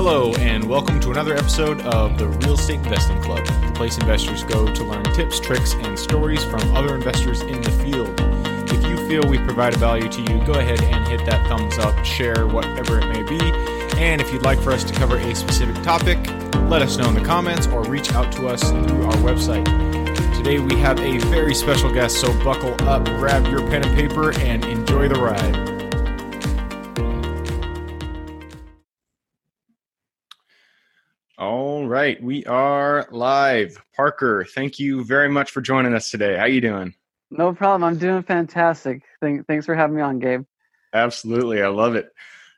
Hello, 0.00 0.32
and 0.34 0.62
welcome 0.68 1.00
to 1.00 1.10
another 1.10 1.34
episode 1.34 1.80
of 1.80 2.18
the 2.18 2.28
Real 2.28 2.54
Estate 2.54 2.76
Investing 2.76 3.20
Club, 3.20 3.44
the 3.44 3.72
place 3.74 3.98
investors 3.98 4.44
go 4.44 4.72
to 4.72 4.84
learn 4.84 5.02
tips, 5.12 5.40
tricks, 5.40 5.74
and 5.74 5.98
stories 5.98 6.44
from 6.44 6.60
other 6.76 6.94
investors 6.94 7.40
in 7.40 7.60
the 7.60 7.70
field. 7.72 8.14
If 8.70 8.86
you 8.86 8.96
feel 9.08 9.28
we 9.28 9.38
provide 9.38 9.74
value 9.74 10.08
to 10.08 10.20
you, 10.20 10.46
go 10.46 10.52
ahead 10.52 10.80
and 10.84 11.08
hit 11.08 11.26
that 11.26 11.44
thumbs 11.48 11.78
up, 11.78 12.04
share 12.04 12.46
whatever 12.46 13.00
it 13.00 13.08
may 13.08 13.24
be. 13.24 13.40
And 13.96 14.20
if 14.20 14.32
you'd 14.32 14.44
like 14.44 14.60
for 14.60 14.70
us 14.70 14.84
to 14.84 14.94
cover 14.94 15.16
a 15.16 15.34
specific 15.34 15.82
topic, 15.82 16.16
let 16.70 16.80
us 16.80 16.96
know 16.96 17.08
in 17.08 17.14
the 17.16 17.24
comments 17.24 17.66
or 17.66 17.82
reach 17.82 18.12
out 18.12 18.30
to 18.34 18.46
us 18.46 18.62
through 18.70 19.02
our 19.02 19.16
website. 19.16 19.64
Today 20.36 20.60
we 20.60 20.76
have 20.76 21.00
a 21.00 21.18
very 21.26 21.56
special 21.56 21.92
guest, 21.92 22.20
so 22.20 22.32
buckle 22.44 22.72
up, 22.88 23.04
grab 23.04 23.48
your 23.48 23.66
pen 23.68 23.84
and 23.84 23.96
paper, 23.96 24.32
and 24.42 24.64
enjoy 24.64 25.08
the 25.08 25.18
ride. 25.18 25.77
Right, 31.98 32.22
we 32.22 32.44
are 32.44 33.08
live. 33.10 33.76
Parker, 33.96 34.46
thank 34.54 34.78
you 34.78 35.04
very 35.04 35.28
much 35.28 35.50
for 35.50 35.60
joining 35.60 35.94
us 35.94 36.12
today. 36.12 36.36
How 36.36 36.44
you 36.44 36.60
doing? 36.60 36.94
No 37.32 37.52
problem. 37.52 37.82
I'm 37.82 37.98
doing 37.98 38.22
fantastic. 38.22 39.02
Thank, 39.20 39.48
thanks 39.48 39.66
for 39.66 39.74
having 39.74 39.96
me 39.96 40.02
on, 40.02 40.20
Gabe. 40.20 40.44
Absolutely, 40.94 41.60
I 41.60 41.66
love 41.66 41.96
it. 41.96 42.12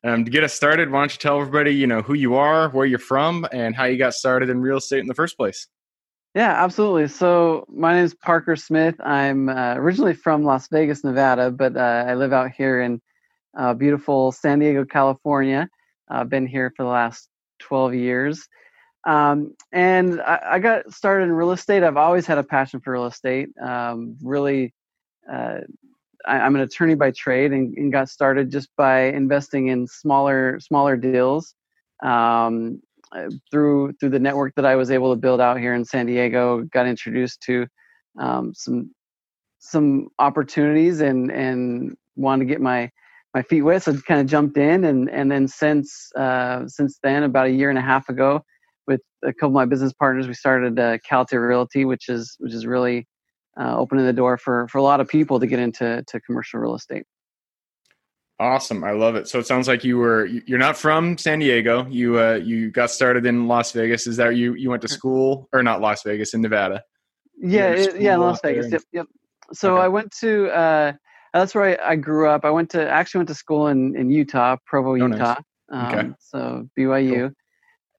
Um, 0.04 0.26
to 0.26 0.30
get 0.30 0.44
us 0.44 0.52
started, 0.52 0.90
why 0.90 1.00
don't 1.00 1.12
you 1.12 1.18
tell 1.18 1.40
everybody, 1.40 1.74
you 1.74 1.86
know, 1.86 2.02
who 2.02 2.12
you 2.12 2.34
are, 2.34 2.68
where 2.68 2.84
you're 2.84 2.98
from, 2.98 3.46
and 3.50 3.74
how 3.74 3.84
you 3.84 3.96
got 3.96 4.12
started 4.12 4.50
in 4.50 4.60
real 4.60 4.76
estate 4.76 5.00
in 5.00 5.06
the 5.06 5.14
first 5.14 5.38
place? 5.38 5.68
Yeah, 6.34 6.62
absolutely. 6.62 7.08
So 7.08 7.64
my 7.70 7.94
name 7.94 8.04
is 8.04 8.14
Parker 8.14 8.56
Smith. 8.56 8.94
I'm 9.00 9.48
uh, 9.48 9.74
originally 9.76 10.14
from 10.14 10.44
Las 10.44 10.68
Vegas, 10.68 11.02
Nevada, 11.02 11.50
but 11.50 11.78
uh, 11.78 12.04
I 12.06 12.14
live 12.14 12.34
out 12.34 12.50
here 12.50 12.82
in 12.82 13.00
uh, 13.56 13.72
beautiful 13.72 14.32
San 14.32 14.58
Diego, 14.58 14.84
California. 14.84 15.66
I've 16.08 16.28
been 16.28 16.46
here 16.46 16.74
for 16.76 16.82
the 16.82 16.90
last 16.90 17.30
12 17.60 17.94
years. 17.94 18.46
Um, 19.06 19.54
and 19.72 20.20
I, 20.20 20.40
I, 20.52 20.58
got 20.58 20.92
started 20.92 21.24
in 21.24 21.32
real 21.32 21.52
estate. 21.52 21.82
I've 21.82 21.96
always 21.96 22.26
had 22.26 22.36
a 22.36 22.42
passion 22.42 22.80
for 22.80 22.92
real 22.92 23.06
estate. 23.06 23.48
Um, 23.58 24.16
really, 24.22 24.74
uh, 25.30 25.60
I, 26.26 26.46
am 26.46 26.54
an 26.54 26.60
attorney 26.60 26.96
by 26.96 27.10
trade, 27.12 27.52
and, 27.52 27.74
and, 27.78 27.90
got 27.90 28.10
started 28.10 28.50
just 28.50 28.68
by 28.76 29.04
investing 29.04 29.68
in 29.68 29.86
smaller 29.86 30.60
smaller 30.60 30.98
deals 30.98 31.54
um, 32.02 32.82
through 33.50 33.94
through 33.94 34.10
the 34.10 34.18
network 34.18 34.54
that 34.56 34.66
I 34.66 34.76
was 34.76 34.90
able 34.90 35.14
to 35.14 35.20
build 35.20 35.40
out 35.40 35.58
here 35.58 35.72
in 35.72 35.84
San 35.84 36.04
Diego. 36.04 36.62
Got 36.64 36.86
introduced 36.86 37.40
to 37.44 37.66
um, 38.18 38.52
some 38.54 38.94
some 39.60 40.08
opportunities 40.18 41.00
and 41.00 41.30
and 41.30 41.96
wanted 42.16 42.44
to 42.44 42.50
get 42.50 42.60
my 42.60 42.90
my 43.32 43.42
feet 43.42 43.62
wet, 43.62 43.82
so 43.82 43.96
kind 44.00 44.20
of 44.20 44.26
jumped 44.26 44.58
in, 44.58 44.84
and 44.84 45.08
and 45.08 45.32
then 45.32 45.48
since 45.48 46.12
uh, 46.16 46.68
since 46.68 46.98
then, 47.02 47.22
about 47.22 47.46
a 47.46 47.50
year 47.50 47.70
and 47.70 47.78
a 47.78 47.82
half 47.82 48.10
ago 48.10 48.44
with 48.90 49.00
a 49.22 49.32
couple 49.32 49.48
of 49.48 49.54
my 49.54 49.64
business 49.64 49.92
partners, 49.92 50.26
we 50.26 50.34
started 50.34 50.78
uh, 50.78 50.98
Caltier 51.08 51.46
Realty, 51.46 51.84
which 51.84 52.08
is 52.08 52.36
which 52.38 52.52
is 52.52 52.66
really 52.66 53.06
uh, 53.58 53.76
opening 53.76 54.04
the 54.04 54.12
door 54.12 54.36
for 54.36 54.66
for 54.68 54.78
a 54.78 54.82
lot 54.82 55.00
of 55.00 55.08
people 55.08 55.38
to 55.40 55.46
get 55.46 55.58
into 55.58 56.04
to 56.08 56.20
commercial 56.20 56.60
real 56.60 56.74
estate. 56.74 57.04
Awesome, 58.40 58.82
I 58.82 58.92
love 58.92 59.14
it. 59.16 59.28
So 59.28 59.38
it 59.38 59.46
sounds 59.46 59.68
like 59.68 59.84
you 59.84 59.98
were 59.98 60.26
you're 60.26 60.58
not 60.58 60.76
from 60.76 61.16
San 61.18 61.38
Diego. 61.38 61.86
You 61.88 62.18
uh, 62.18 62.40
you 62.42 62.70
got 62.70 62.90
started 62.90 63.26
in 63.26 63.46
Las 63.46 63.72
Vegas. 63.72 64.06
Is 64.06 64.16
that 64.16 64.36
you 64.36 64.54
you 64.54 64.70
went 64.70 64.82
to 64.82 64.88
school 64.88 65.48
or 65.52 65.62
not 65.62 65.80
Las 65.80 66.02
Vegas 66.02 66.34
in 66.34 66.40
Nevada? 66.40 66.82
Yeah, 67.38 67.70
it, 67.70 68.00
yeah, 68.00 68.16
Las 68.16 68.40
Vegas. 68.42 68.70
Yep, 68.72 68.82
yep. 68.92 69.06
So 69.52 69.74
okay. 69.74 69.84
I 69.84 69.88
went 69.88 70.12
to 70.20 70.48
uh, 70.48 70.92
that's 71.32 71.54
where 71.54 71.80
I, 71.80 71.92
I, 71.92 71.96
grew 71.96 72.28
up. 72.28 72.44
I 72.44 72.50
went 72.50 72.70
to 72.70 72.88
actually 72.88 73.20
went 73.20 73.28
to 73.28 73.34
school 73.34 73.68
in 73.68 73.96
in 73.96 74.10
Utah, 74.10 74.56
Provo, 74.66 74.94
Utah. 74.94 75.36
Oh, 75.70 75.76
nice. 75.76 75.92
um, 75.92 75.98
okay. 75.98 76.10
So 76.20 76.68
BYU. 76.76 77.20
Cool 77.20 77.30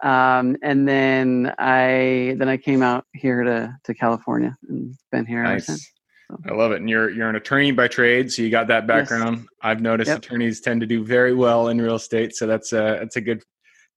um, 0.02 0.58
and 0.62 0.88
then 0.88 1.54
I 1.58 2.36
then 2.38 2.50
I 2.50 2.58
came 2.58 2.82
out 2.82 3.06
here 3.14 3.44
to 3.44 3.78
to 3.84 3.94
California 3.94 4.58
and 4.68 4.96
been 5.12 5.26
here 5.26 5.44
nice. 5.44 5.52
ever 5.52 5.60
since. 5.62 5.92
So. 6.30 6.38
I 6.50 6.54
love 6.54 6.72
it. 6.72 6.80
And 6.80 6.90
you're 6.90 7.10
you're 7.10 7.30
an 7.30 7.36
attorney 7.36 7.72
by 7.72 7.88
trade, 7.88 8.32
so 8.32 8.42
you 8.42 8.50
got 8.50 8.68
that 8.68 8.88
background. 8.88 9.38
Yes. 9.38 9.48
I've 9.62 9.82
noticed 9.82 10.10
yep. 10.10 10.20
attorneys 10.20 10.62
tend 10.62 10.82
to 10.82 10.88
do 10.88 11.04
very 11.04 11.34
well 11.34 11.68
in 11.68 11.82
real 11.82 11.96
estate, 11.96 12.36
so 12.36 12.48
that's 12.48 12.72
a 12.72 12.98
that's 13.00 13.18
a 13.18 13.22
good 13.22 13.44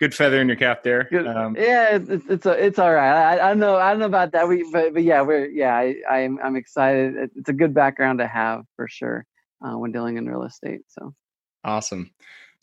good 0.00 0.14
feather 0.14 0.40
in 0.40 0.48
your 0.48 0.56
cap 0.56 0.82
there. 0.82 1.08
Um, 1.26 1.56
yeah, 1.56 1.96
it's 1.96 2.26
it's, 2.28 2.46
a, 2.46 2.50
it's 2.50 2.78
all 2.78 2.92
right. 2.92 3.38
I, 3.38 3.50
I 3.50 3.54
know 3.54 3.76
I 3.76 3.90
don't 3.90 4.00
know 4.00 4.06
about 4.06 4.32
that, 4.32 4.48
we, 4.48 4.68
but 4.72 4.94
but 4.94 5.04
yeah, 5.04 5.22
we're 5.22 5.46
yeah, 5.46 5.74
I, 5.74 5.96
I'm 6.10 6.38
I'm 6.42 6.56
excited. 6.56 7.30
It's 7.36 7.48
a 7.48 7.52
good 7.52 7.72
background 7.72 8.18
to 8.18 8.26
have 8.26 8.64
for 8.76 8.88
sure 8.88 9.26
uh, 9.64 9.78
when 9.78 9.92
dealing 9.92 10.16
in 10.16 10.28
real 10.28 10.42
estate. 10.42 10.82
So 10.88 11.14
awesome. 11.62 12.10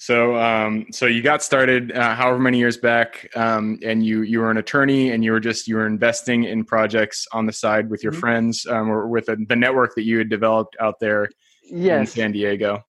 So, 0.02 0.36
um, 0.36 0.88
so 0.92 1.06
you 1.06 1.22
got 1.22 1.44
started 1.44 1.92
uh, 1.92 2.16
however 2.16 2.40
many 2.40 2.58
years 2.58 2.76
back, 2.76 3.30
um, 3.36 3.78
and 3.86 4.04
you 4.04 4.24
you 4.24 4.40
were 4.40 4.50
an 4.50 4.58
attorney, 4.58 5.12
and 5.12 5.24
you 5.24 5.32
were 5.32 5.40
just 5.40 5.68
you 5.68 5.76
were 5.76 5.86
investing 5.86 6.46
in 6.46 6.66
projects 6.66 7.28
on 7.34 7.46
the 7.46 7.54
side 7.54 7.88
with 7.88 8.02
your 8.02 8.12
mm-hmm. 8.12 8.22
friends, 8.22 8.66
um, 8.66 8.90
or 8.90 9.08
with 9.08 9.30
a, 9.30 9.38
the 9.48 9.56
network 9.56 9.94
that 9.94 10.02
you 10.02 10.18
had 10.18 10.28
developed 10.28 10.76
out 10.80 11.00
there 11.00 11.30
yes. 11.66 12.00
in 12.00 12.06
San 12.08 12.32
Diego. 12.32 12.84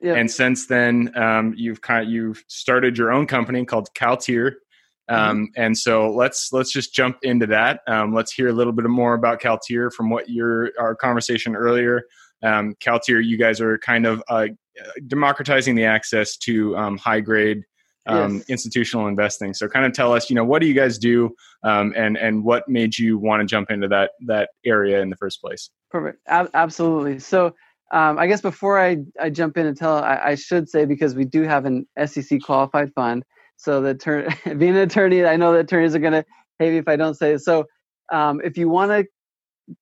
Yep. 0.00 0.16
And 0.16 0.30
since 0.30 0.66
then, 0.66 1.12
um, 1.18 1.52
you've 1.54 1.82
kind 1.82 2.06
of 2.06 2.10
you've 2.10 2.42
started 2.48 2.96
your 2.96 3.12
own 3.12 3.26
company 3.26 3.66
called 3.66 3.90
Caltier. 3.94 4.52
Mm-hmm. 5.10 5.14
Um, 5.14 5.48
and 5.58 5.76
so 5.76 6.10
let's 6.10 6.50
let's 6.50 6.72
just 6.72 6.94
jump 6.94 7.18
into 7.24 7.46
that. 7.48 7.80
Um, 7.86 8.14
let's 8.14 8.32
hear 8.32 8.48
a 8.48 8.54
little 8.54 8.72
bit 8.72 8.86
more 8.86 9.12
about 9.12 9.38
Caltier 9.38 9.90
from 9.92 10.08
what 10.08 10.30
your 10.30 10.70
our 10.80 10.94
conversation 10.94 11.54
earlier. 11.56 12.04
Um, 12.42 12.74
Caltier, 12.80 13.20
you 13.20 13.36
guys 13.36 13.60
are 13.60 13.76
kind 13.76 14.06
of 14.06 14.22
uh, 14.28 14.46
democratizing 15.06 15.74
the 15.74 15.84
access 15.84 16.36
to 16.38 16.76
um, 16.76 16.98
high 16.98 17.20
grade 17.20 17.62
um, 18.06 18.36
yes. 18.36 18.44
institutional 18.48 19.06
investing. 19.06 19.54
So, 19.54 19.68
kind 19.68 19.86
of 19.86 19.92
tell 19.92 20.12
us, 20.12 20.28
you 20.28 20.36
know, 20.36 20.44
what 20.44 20.60
do 20.60 20.66
you 20.66 20.74
guys 20.74 20.98
do, 20.98 21.34
um, 21.62 21.92
and 21.96 22.16
and 22.16 22.44
what 22.44 22.68
made 22.68 22.98
you 22.98 23.18
want 23.18 23.40
to 23.40 23.46
jump 23.46 23.70
into 23.70 23.88
that 23.88 24.10
that 24.26 24.50
area 24.64 25.00
in 25.00 25.10
the 25.10 25.16
first 25.16 25.40
place? 25.40 25.70
Perfect, 25.90 26.20
A- 26.28 26.48
absolutely. 26.54 27.18
So, 27.18 27.54
um, 27.92 28.18
I 28.18 28.26
guess 28.26 28.40
before 28.40 28.78
I, 28.78 28.98
I 29.20 29.30
jump 29.30 29.56
in 29.56 29.66
and 29.66 29.76
tell, 29.76 29.98
I, 29.98 30.20
I, 30.24 30.34
should 30.34 30.68
say 30.68 30.84
because 30.84 31.14
we 31.14 31.24
do 31.24 31.42
have 31.42 31.64
an 31.64 31.86
SEC 32.06 32.42
qualified 32.42 32.92
fund. 32.94 33.24
So, 33.56 33.80
the 33.80 33.94
ter- 33.94 34.28
being 34.56 34.76
an 34.76 34.82
attorney, 34.82 35.24
I 35.24 35.36
know 35.36 35.52
the 35.52 35.60
attorneys 35.60 35.94
are 35.94 36.00
going 36.00 36.12
to 36.12 36.24
hate 36.58 36.72
me 36.72 36.78
if 36.78 36.88
I 36.88 36.96
don't 36.96 37.14
say 37.14 37.34
it. 37.34 37.40
So, 37.40 37.66
um, 38.12 38.40
if 38.44 38.58
you 38.58 38.68
want 38.68 38.90
to 38.90 39.06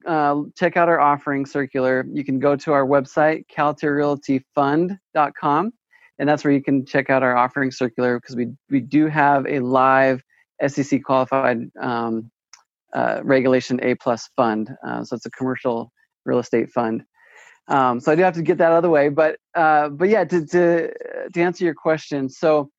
uh, 0.07 0.43
check 0.57 0.77
out 0.77 0.89
our 0.89 1.01
offering 1.01 1.45
circular, 1.47 2.07
you 2.13 2.25
can 2.25 2.39
go 2.39 2.55
to 2.57 2.73
our 2.73 2.87
website, 2.87 3.45
caltierrealtyfund.com, 3.55 5.73
and 6.19 6.29
that's 6.29 6.45
where 6.45 6.53
you 6.53 6.63
can 6.63 6.87
check 6.87 7.11
out 7.11 7.23
our 7.23 7.37
offering 7.37 7.71
circular 7.71 8.19
because 8.21 8.37
we, 8.37 8.49
we 8.71 8.81
do 8.81 9.07
have 9.07 9.47
a 9.47 9.61
live 9.61 10.23
SEC 10.67 11.03
qualified 11.03 11.59
um, 11.81 12.31
uh, 12.95 13.21
regulation 13.25 13.81
A 13.83 13.95
plus 13.97 14.29
fund. 14.37 14.71
Uh, 14.87 15.03
so 15.05 15.17
it's 15.17 15.27
a 15.27 15.31
commercial 15.31 15.91
real 16.25 16.39
estate 16.39 16.71
fund. 16.71 17.03
Um, 17.69 18.01
so 18.01 18.13
I 18.13 18.17
do 18.17 18.23
have 18.23 18.35
to 18.35 18.43
get 18.43 18.59
that 18.59 18.73
out 18.73 18.79
of 18.79 18.83
the 18.83 18.91
way, 18.91 19.09
but 19.09 19.39
uh, 19.55 19.89
but 19.89 20.09
yeah, 20.09 20.25
to, 20.25 20.45
to 20.47 20.93
to 21.33 21.41
answer 21.41 21.65
your 21.65 21.75
question, 21.75 22.29
so 22.29 22.71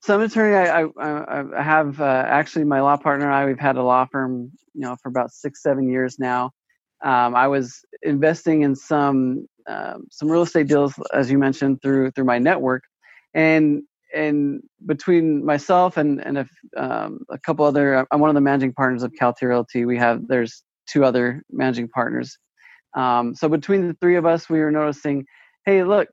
so 0.00 0.14
I'm 0.14 0.20
attorney. 0.20 0.56
I, 0.56 0.82
I, 0.84 1.58
I 1.58 1.62
have 1.62 2.00
uh, 2.00 2.24
actually 2.26 2.64
my 2.64 2.80
law 2.80 2.96
partner 2.96 3.26
and 3.26 3.34
I. 3.34 3.46
We've 3.46 3.58
had 3.58 3.76
a 3.76 3.82
law 3.82 4.06
firm, 4.06 4.52
you 4.74 4.82
know, 4.82 4.96
for 5.02 5.08
about 5.08 5.32
six, 5.32 5.62
seven 5.62 5.90
years 5.90 6.18
now. 6.18 6.52
Um, 7.04 7.34
I 7.34 7.48
was 7.48 7.84
investing 8.02 8.62
in 8.62 8.74
some 8.74 9.46
um, 9.68 10.06
some 10.10 10.30
real 10.30 10.42
estate 10.42 10.66
deals, 10.66 10.94
as 11.12 11.30
you 11.30 11.38
mentioned, 11.38 11.82
through 11.82 12.12
through 12.12 12.24
my 12.24 12.38
network, 12.38 12.84
and 13.34 13.82
and 14.14 14.62
between 14.86 15.44
myself 15.44 15.96
and 15.96 16.24
and 16.24 16.38
a, 16.38 16.46
um, 16.76 17.20
a 17.30 17.38
couple 17.38 17.66
other, 17.66 18.06
I'm 18.10 18.20
one 18.20 18.30
of 18.30 18.34
the 18.34 18.40
managing 18.40 18.72
partners 18.72 19.02
of 19.02 19.12
Caltier 19.20 19.48
Realty. 19.48 19.84
We 19.84 19.98
have 19.98 20.26
there's 20.26 20.62
two 20.86 21.04
other 21.04 21.42
managing 21.50 21.88
partners. 21.88 22.38
Um, 22.96 23.34
so 23.34 23.48
between 23.48 23.86
the 23.86 23.94
three 23.94 24.16
of 24.16 24.26
us, 24.26 24.48
we 24.48 24.60
were 24.60 24.70
noticing, 24.70 25.26
hey, 25.66 25.84
look, 25.84 26.08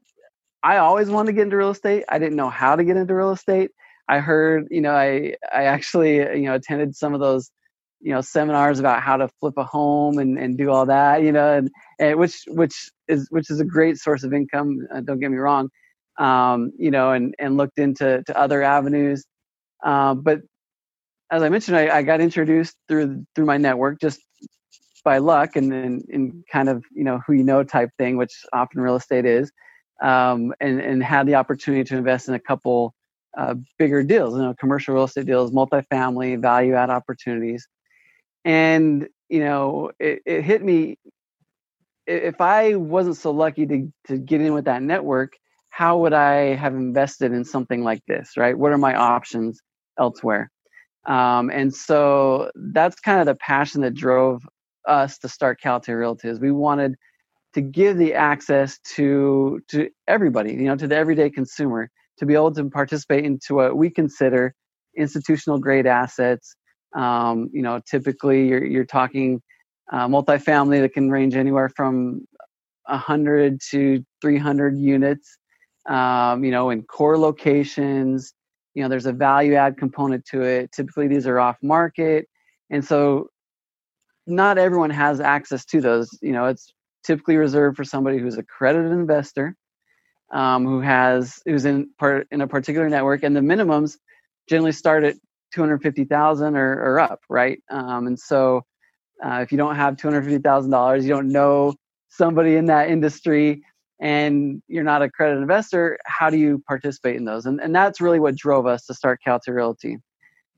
I 0.66 0.78
always 0.78 1.10
wanted 1.12 1.28
to 1.28 1.34
get 1.34 1.44
into 1.44 1.58
real 1.58 1.70
estate. 1.70 2.06
I 2.10 2.18
didn't 2.18 2.38
know 2.38 2.50
how 2.50 2.76
to 2.76 2.84
get 2.84 2.98
into 2.98 3.14
real 3.14 3.32
estate. 3.32 3.70
I 4.10 4.20
heard, 4.20 4.68
you 4.72 4.82
know, 4.82 4.94
I 4.96 5.36
I 5.54 5.66
actually, 5.66 6.16
you 6.18 6.48
know, 6.48 6.56
attended 6.56 6.96
some 6.96 7.14
of 7.14 7.20
those, 7.20 7.52
you 8.02 8.12
know, 8.12 8.22
seminars 8.22 8.80
about 8.80 9.04
how 9.04 9.18
to 9.18 9.30
flip 9.40 9.54
a 9.58 9.64
home 9.64 10.18
and, 10.18 10.40
and 10.40 10.58
do 10.58 10.72
all 10.72 10.88
that, 10.88 11.22
you 11.22 11.32
know, 11.32 11.54
and, 11.58 11.70
and 12.00 12.18
which 12.20 12.44
which 12.48 12.90
is 13.08 13.28
which 13.30 13.52
is 13.52 13.60
a 13.60 13.66
great 13.66 14.00
source 14.00 14.24
of 14.24 14.34
income. 14.34 14.80
Uh, 14.92 15.02
don't 15.02 15.20
get 15.20 15.30
me 15.30 15.38
wrong, 15.38 15.70
um, 16.20 16.72
you 16.80 16.90
know, 16.90 17.12
and 17.12 17.36
and 17.38 17.58
looked 17.58 17.78
into 17.78 18.24
to 18.26 18.38
other 18.38 18.64
avenues, 18.64 19.24
uh, 19.84 20.16
but 20.16 20.42
as 21.32 21.44
I 21.44 21.50
mentioned, 21.50 21.78
I, 21.78 21.98
I 21.98 22.04
got 22.04 22.22
introduced 22.22 22.76
through 22.88 23.26
through 23.36 23.46
my 23.46 23.58
network 23.58 24.02
just 24.02 24.20
by 25.04 25.20
luck 25.20 25.56
and, 25.56 25.72
and 25.74 26.04
and 26.10 26.44
kind 26.52 26.70
of 26.70 26.84
you 26.92 27.04
know 27.04 27.22
who 27.28 27.34
you 27.34 27.44
know 27.44 27.64
type 27.64 27.90
thing, 28.00 28.18
which 28.18 28.34
often 28.54 28.82
real 28.82 28.96
estate 28.96 29.26
is 29.28 29.52
um, 30.02 30.54
and 30.60 30.80
and 30.80 31.04
had 31.04 31.28
the 31.28 31.36
opportunity 31.36 31.84
to 31.84 31.98
invest 31.98 32.28
in 32.28 32.34
a 32.34 32.40
couple 32.40 32.94
uh, 33.38 33.56
bigger 33.78 34.04
deals, 34.04 34.36
you 34.36 34.42
know, 34.42 34.54
commercial 34.60 34.96
real 34.96 35.06
estate 35.06 35.26
deals, 35.26 35.52
multifamily, 35.52 36.42
value 36.42 36.76
add 36.76 36.90
opportunities, 36.90 37.68
and 38.44 39.08
you 39.30 39.40
know, 39.40 39.92
it, 40.00 40.22
it 40.26 40.44
hit 40.44 40.64
me. 40.64 40.98
If 42.08 42.40
I 42.40 42.76
wasn't 42.76 43.18
so 43.18 43.32
lucky 43.32 43.66
to 43.66 43.92
to 44.08 44.18
get 44.18 44.42
in 44.42 44.54
with 44.54 44.66
that 44.66 44.84
network, 44.84 45.34
how 45.70 45.98
would 46.00 46.14
I 46.14 46.56
have 46.56 46.74
invested 46.74 47.32
in 47.32 47.44
something 47.46 47.84
like 47.84 48.04
this, 48.08 48.38
right? 48.38 48.58
What 48.58 48.72
are 48.72 48.78
my 48.78 48.96
options? 48.96 49.62
elsewhere. 50.00 50.52
Um, 51.06 51.50
and 51.52 51.74
so 51.74 52.52
that's 52.56 53.00
kind 53.00 53.20
of 53.20 53.26
the 53.26 53.36
passion 53.36 53.82
that 53.82 53.94
drove 53.94 54.44
us 54.88 55.18
to 55.20 55.30
start 55.30 55.62
Caltier 55.62 56.00
Realty. 56.00 56.30
Is 56.30 56.40
we 56.40 56.52
wanted 56.52 56.96
to 57.56 57.62
give 57.62 57.98
the 57.98 58.14
access 58.14 58.78
to 58.80 59.62
to 59.70 59.90
everybody, 60.10 60.52
you 60.52 60.66
know, 60.66 60.76
to 60.76 60.88
the 60.88 60.96
everyday 60.96 61.30
consumer, 61.30 61.90
to 62.18 62.26
be 62.26 62.34
able 62.34 62.54
to 62.54 62.70
participate 62.70 63.24
into 63.24 63.56
what 63.56 63.78
we 63.78 63.90
consider 63.90 64.54
institutional 64.98 65.58
grade 65.58 65.88
assets. 65.88 66.56
Um, 66.96 67.50
you 67.54 67.62
know, 67.62 67.80
typically 67.90 68.48
you're 68.48 68.64
you're 68.64 68.86
talking 68.86 69.42
uh, 69.92 70.06
multifamily 70.08 70.82
that 70.82 70.94
can 70.94 71.10
range 71.10 71.36
anywhere 71.36 71.70
from 71.70 72.26
100 72.88 73.62
to 73.72 74.04
300 74.22 74.78
units. 74.78 75.38
Um, 75.88 76.44
you 76.44 76.52
know, 76.52 76.72
in 76.72 76.84
core 76.84 77.18
locations. 77.18 78.34
You 78.74 78.84
know, 78.84 78.90
there's 78.90 79.06
a 79.06 79.14
value 79.14 79.54
add 79.54 79.78
component 79.78 80.26
to 80.32 80.42
it. 80.42 80.74
Typically, 80.74 81.08
these 81.08 81.26
are 81.26 81.40
off 81.40 81.56
market, 81.62 82.28
and 82.70 82.84
so 82.84 83.30
not 84.28 84.58
everyone 84.58 84.90
has 84.90 85.22
access 85.22 85.64
to 85.66 85.80
those. 85.80 86.10
You 86.22 86.34
know, 86.34 86.46
it's 86.48 86.74
typically 87.06 87.38
reserved 87.38 87.78
for 87.78 87.84
somebody 87.84 88.18
who's 88.18 88.38
a 88.38 88.42
accredited 88.42 88.92
investor, 88.92 89.56
um, 90.34 90.66
who 90.66 90.82
has 90.82 91.42
who's 91.46 91.66
in 91.66 91.90
part 92.00 92.28
in 92.32 92.42
a 92.42 92.48
particular 92.48 92.90
network, 92.90 93.24
and 93.24 93.36
the 93.36 93.42
minimums 93.42 93.98
generally 94.50 94.72
start 94.72 95.04
at 95.04 95.16
two 95.54 95.62
hundred 95.62 95.82
fifty 95.82 96.04
thousand 96.06 96.56
or, 96.56 96.74
or 96.74 97.00
up, 97.00 97.20
right? 97.30 97.60
Um, 97.70 98.08
and 98.08 98.20
so, 98.20 98.64
uh, 99.24 99.40
if 99.42 99.52
you 99.52 99.58
don't 99.58 99.76
have 99.76 99.98
two 99.98 100.08
hundred 100.08 100.24
fifty 100.24 100.40
thousand 100.40 100.72
dollars, 100.72 101.06
you 101.06 101.12
don't 101.12 101.32
know 101.32 101.74
somebody 102.10 102.56
in 102.56 102.66
that 102.66 102.90
industry, 102.90 103.62
and 104.00 104.62
you're 104.68 104.84
not 104.84 105.02
accredited 105.02 105.42
investor, 105.42 105.98
how 106.06 106.30
do 106.30 106.38
you 106.38 106.64
participate 106.68 107.16
in 107.16 107.26
those? 107.26 107.46
And 107.46 107.62
and 107.62 107.74
that's 107.76 108.02
really 108.02 108.20
what 108.20 108.36
drove 108.36 108.66
us 108.66 108.86
to 108.88 108.94
start 108.94 109.20
Caltier 109.26 109.54
Realty. 109.56 109.98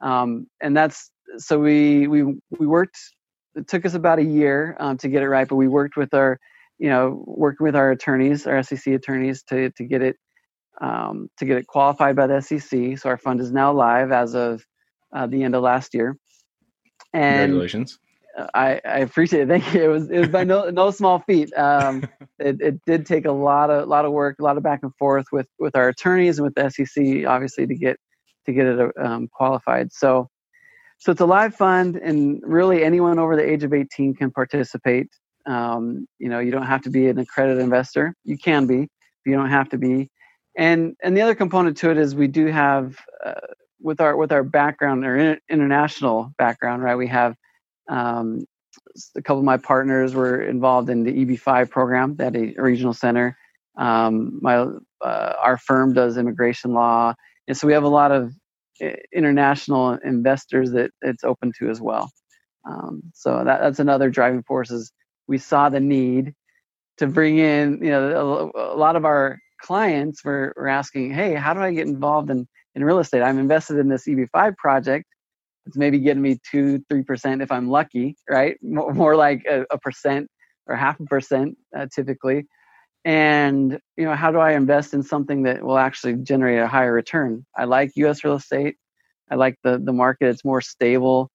Um, 0.01 0.47
and 0.61 0.75
that's 0.77 1.11
so 1.37 1.59
we 1.59 2.07
we 2.07 2.23
we 2.59 2.67
worked 2.67 2.97
it 3.57 3.67
took 3.67 3.85
us 3.85 3.93
about 3.93 4.19
a 4.19 4.23
year 4.23 4.75
um, 4.79 4.97
to 4.97 5.07
get 5.09 5.23
it 5.23 5.29
right, 5.29 5.47
but 5.47 5.55
we 5.55 5.67
worked 5.67 5.97
with 5.97 6.13
our, 6.13 6.39
you 6.77 6.89
know, 6.89 7.23
working 7.25 7.65
with 7.65 7.75
our 7.75 7.91
attorneys, 7.91 8.45
our 8.45 8.61
SEC 8.63 8.93
attorneys, 8.93 9.43
to 9.43 9.71
to 9.71 9.83
get 9.83 10.01
it 10.01 10.15
um, 10.79 11.29
to 11.37 11.45
get 11.45 11.57
it 11.57 11.67
qualified 11.67 12.15
by 12.15 12.27
the 12.27 12.41
SEC. 12.41 12.97
So 12.97 13.09
our 13.09 13.17
fund 13.17 13.39
is 13.39 13.51
now 13.51 13.73
live 13.73 14.11
as 14.11 14.35
of 14.35 14.63
uh, 15.13 15.27
the 15.27 15.43
end 15.43 15.55
of 15.55 15.63
last 15.63 15.93
year. 15.93 16.17
And 17.13 17.51
Congratulations. 17.51 17.99
I, 18.53 18.79
I 18.85 18.99
appreciate 18.99 19.43
it. 19.43 19.47
Thank 19.47 19.73
you. 19.73 19.85
It 19.85 19.87
was 19.87 20.11
it 20.11 20.19
was 20.19 20.29
by 20.29 20.43
no 20.43 20.69
no 20.69 20.91
small 20.91 21.19
feat. 21.19 21.51
Um, 21.57 22.03
it, 22.39 22.61
it 22.61 22.85
did 22.85 23.05
take 23.05 23.25
a 23.25 23.31
lot 23.31 23.71
of 23.71 23.87
lot 23.87 24.05
of 24.05 24.11
work, 24.11 24.37
a 24.39 24.43
lot 24.43 24.57
of 24.57 24.63
back 24.63 24.81
and 24.83 24.95
forth 24.95 25.25
with 25.31 25.47
with 25.57 25.75
our 25.75 25.89
attorneys 25.89 26.37
and 26.37 26.45
with 26.45 26.55
the 26.55 26.69
SEC, 26.69 27.25
obviously, 27.25 27.65
to 27.65 27.75
get 27.75 27.97
to 28.45 28.53
get 28.53 28.67
it 28.67 28.91
um, 28.99 29.27
qualified. 29.27 29.91
So 29.91 30.29
so 30.99 31.11
it's 31.11 31.21
a 31.21 31.25
live 31.25 31.55
fund, 31.55 31.95
and 31.95 32.41
really 32.43 32.83
anyone 32.83 33.19
over 33.19 33.35
the 33.35 33.47
age 33.47 33.63
of 33.63 33.73
18 33.73 34.15
can 34.15 34.31
participate. 34.31 35.07
Um, 35.45 36.07
you 36.19 36.27
know, 36.27 36.39
you 36.39 36.51
don't 36.51 36.65
have 36.65 36.81
to 36.83 36.89
be 36.89 37.07
an 37.07 37.19
accredited 37.19 37.63
investor. 37.63 38.13
You 38.23 38.37
can 38.37 38.67
be, 38.67 38.87
you 39.25 39.35
don't 39.35 39.49
have 39.49 39.69
to 39.69 39.77
be. 39.77 40.09
And 40.57 40.95
and 41.03 41.15
the 41.15 41.21
other 41.21 41.35
component 41.35 41.77
to 41.77 41.91
it 41.91 41.97
is 41.97 42.15
we 42.15 42.27
do 42.27 42.47
have 42.47 42.97
uh, 43.23 43.33
with 43.79 44.01
our 44.01 44.17
with 44.17 44.31
our 44.31 44.43
background 44.43 45.05
or 45.05 45.15
in, 45.15 45.39
international 45.49 46.33
background, 46.37 46.81
right? 46.81 46.95
We 46.95 47.07
have 47.07 47.35
um, 47.87 48.45
a 49.15 49.21
couple 49.21 49.39
of 49.39 49.45
my 49.45 49.57
partners 49.57 50.15
were 50.15 50.41
involved 50.41 50.89
in 50.89 51.03
the 51.03 51.13
EB5 51.13 51.69
program 51.69 52.15
at 52.19 52.35
a 52.35 52.53
regional 52.57 52.93
center. 52.93 53.37
Um, 53.77 54.39
my 54.41 54.67
uh, 55.01 55.33
our 55.43 55.57
firm 55.57 55.93
does 55.93 56.17
immigration 56.17 56.73
law, 56.73 57.13
and 57.47 57.55
so 57.55 57.67
we 57.67 57.73
have 57.73 57.83
a 57.83 57.89
lot 57.89 58.11
of 58.11 58.33
international 59.13 59.93
investors 60.03 60.71
that 60.71 60.91
it's 61.01 61.23
open 61.23 61.51
to 61.59 61.69
as 61.69 61.81
well. 61.81 62.11
Um, 62.67 63.01
so 63.13 63.43
that, 63.43 63.61
that's 63.61 63.79
another 63.79 64.09
driving 64.09 64.43
force 64.43 64.71
is 64.71 64.91
we 65.27 65.37
saw 65.37 65.69
the 65.69 65.79
need 65.79 66.33
to 66.97 67.07
bring 67.07 67.37
in, 67.37 67.83
you 67.83 67.91
know, 67.91 68.51
a, 68.55 68.73
a 68.73 68.77
lot 68.77 68.95
of 68.95 69.05
our 69.05 69.37
clients 69.61 70.23
were, 70.23 70.53
were 70.55 70.67
asking, 70.67 71.11
hey, 71.11 71.33
how 71.33 71.53
do 71.53 71.61
I 71.61 71.73
get 71.73 71.87
involved 71.87 72.29
in, 72.29 72.47
in 72.75 72.83
real 72.83 72.99
estate? 72.99 73.21
I'm 73.21 73.39
invested 73.39 73.77
in 73.77 73.87
this 73.87 74.07
EB5 74.07 74.55
project. 74.57 75.05
It's 75.65 75.77
maybe 75.77 75.99
getting 75.99 76.21
me 76.21 76.39
two, 76.49 76.83
three 76.89 77.03
percent 77.03 77.41
if 77.41 77.51
I'm 77.51 77.69
lucky, 77.69 78.15
right? 78.29 78.57
More, 78.61 78.93
more 78.93 79.15
like 79.15 79.45
a, 79.49 79.65
a, 79.69 79.77
percent 79.77 80.29
or 80.65 80.75
half 80.75 80.99
a 80.99 81.05
percent 81.05 81.57
uh, 81.75 81.87
typically 81.93 82.45
and 83.07 83.79
you 83.95 84.03
know 84.03 84.15
how 84.15 84.33
do 84.33 84.37
i 84.37 84.51
invest 84.51 84.93
in 84.93 85.01
something 85.01 85.43
that 85.43 85.63
will 85.63 85.77
actually 85.77 86.15
generate 86.15 86.59
a 86.59 86.67
higher 86.67 86.91
return? 86.91 87.45
I 87.55 87.63
like 87.63 87.93
us 87.95 88.21
real 88.25 88.35
estate. 88.35 88.75
I 89.31 89.35
like 89.35 89.55
the 89.63 89.79
the 89.79 89.93
market. 89.93 90.27
It's 90.27 90.43
more 90.43 90.59
stable. 90.59 91.31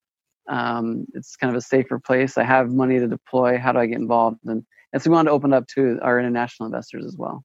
Um, 0.51 1.07
it's 1.15 1.35
kind 1.35 1.51
of 1.51 1.57
a 1.57 1.63
safer 1.63 1.99
place. 1.99 2.37
I 2.37 2.45
have 2.45 2.71
money 2.71 2.99
to 2.99 3.09
deploy. 3.09 3.57
How 3.57 3.73
do 3.73 3.79
i 3.79 3.87
get 3.87 3.97
involved? 3.97 4.41
And, 4.45 4.67
and 4.93 5.01
so 5.01 5.09
we 5.09 5.15
want 5.15 5.29
to 5.29 5.33
open 5.33 5.55
up 5.55 5.67
to 5.69 5.99
our 6.03 6.19
international 6.19 6.67
investors 6.67 7.07
as 7.07 7.17
well. 7.17 7.43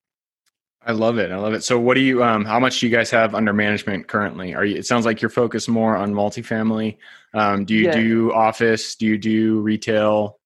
I 0.86 0.92
love 0.92 1.20
it. 1.20 1.32
I 1.32 1.38
love 1.38 1.54
it. 1.54 1.64
So 1.64 1.80
what 1.80 1.94
do 1.94 2.02
you 2.02 2.22
um, 2.22 2.44
how 2.44 2.60
much 2.60 2.82
do 2.82 2.88
you 2.88 2.92
guys 2.94 3.10
have 3.12 3.34
under 3.34 3.54
management 3.54 4.10
currently? 4.10 4.54
Are 4.54 4.66
you 4.66 4.76
it 4.76 4.86
sounds 4.86 5.06
like 5.06 5.22
you're 5.22 5.30
focused 5.30 5.70
more 5.70 5.96
on 5.96 6.14
multifamily. 6.14 6.98
Um, 7.34 7.64
do 7.64 7.74
you 7.74 7.86
yeah. 7.86 7.94
do 7.94 8.34
office? 8.34 8.96
Do 8.96 9.06
you 9.06 9.18
do 9.18 9.62
retail? 9.62 10.38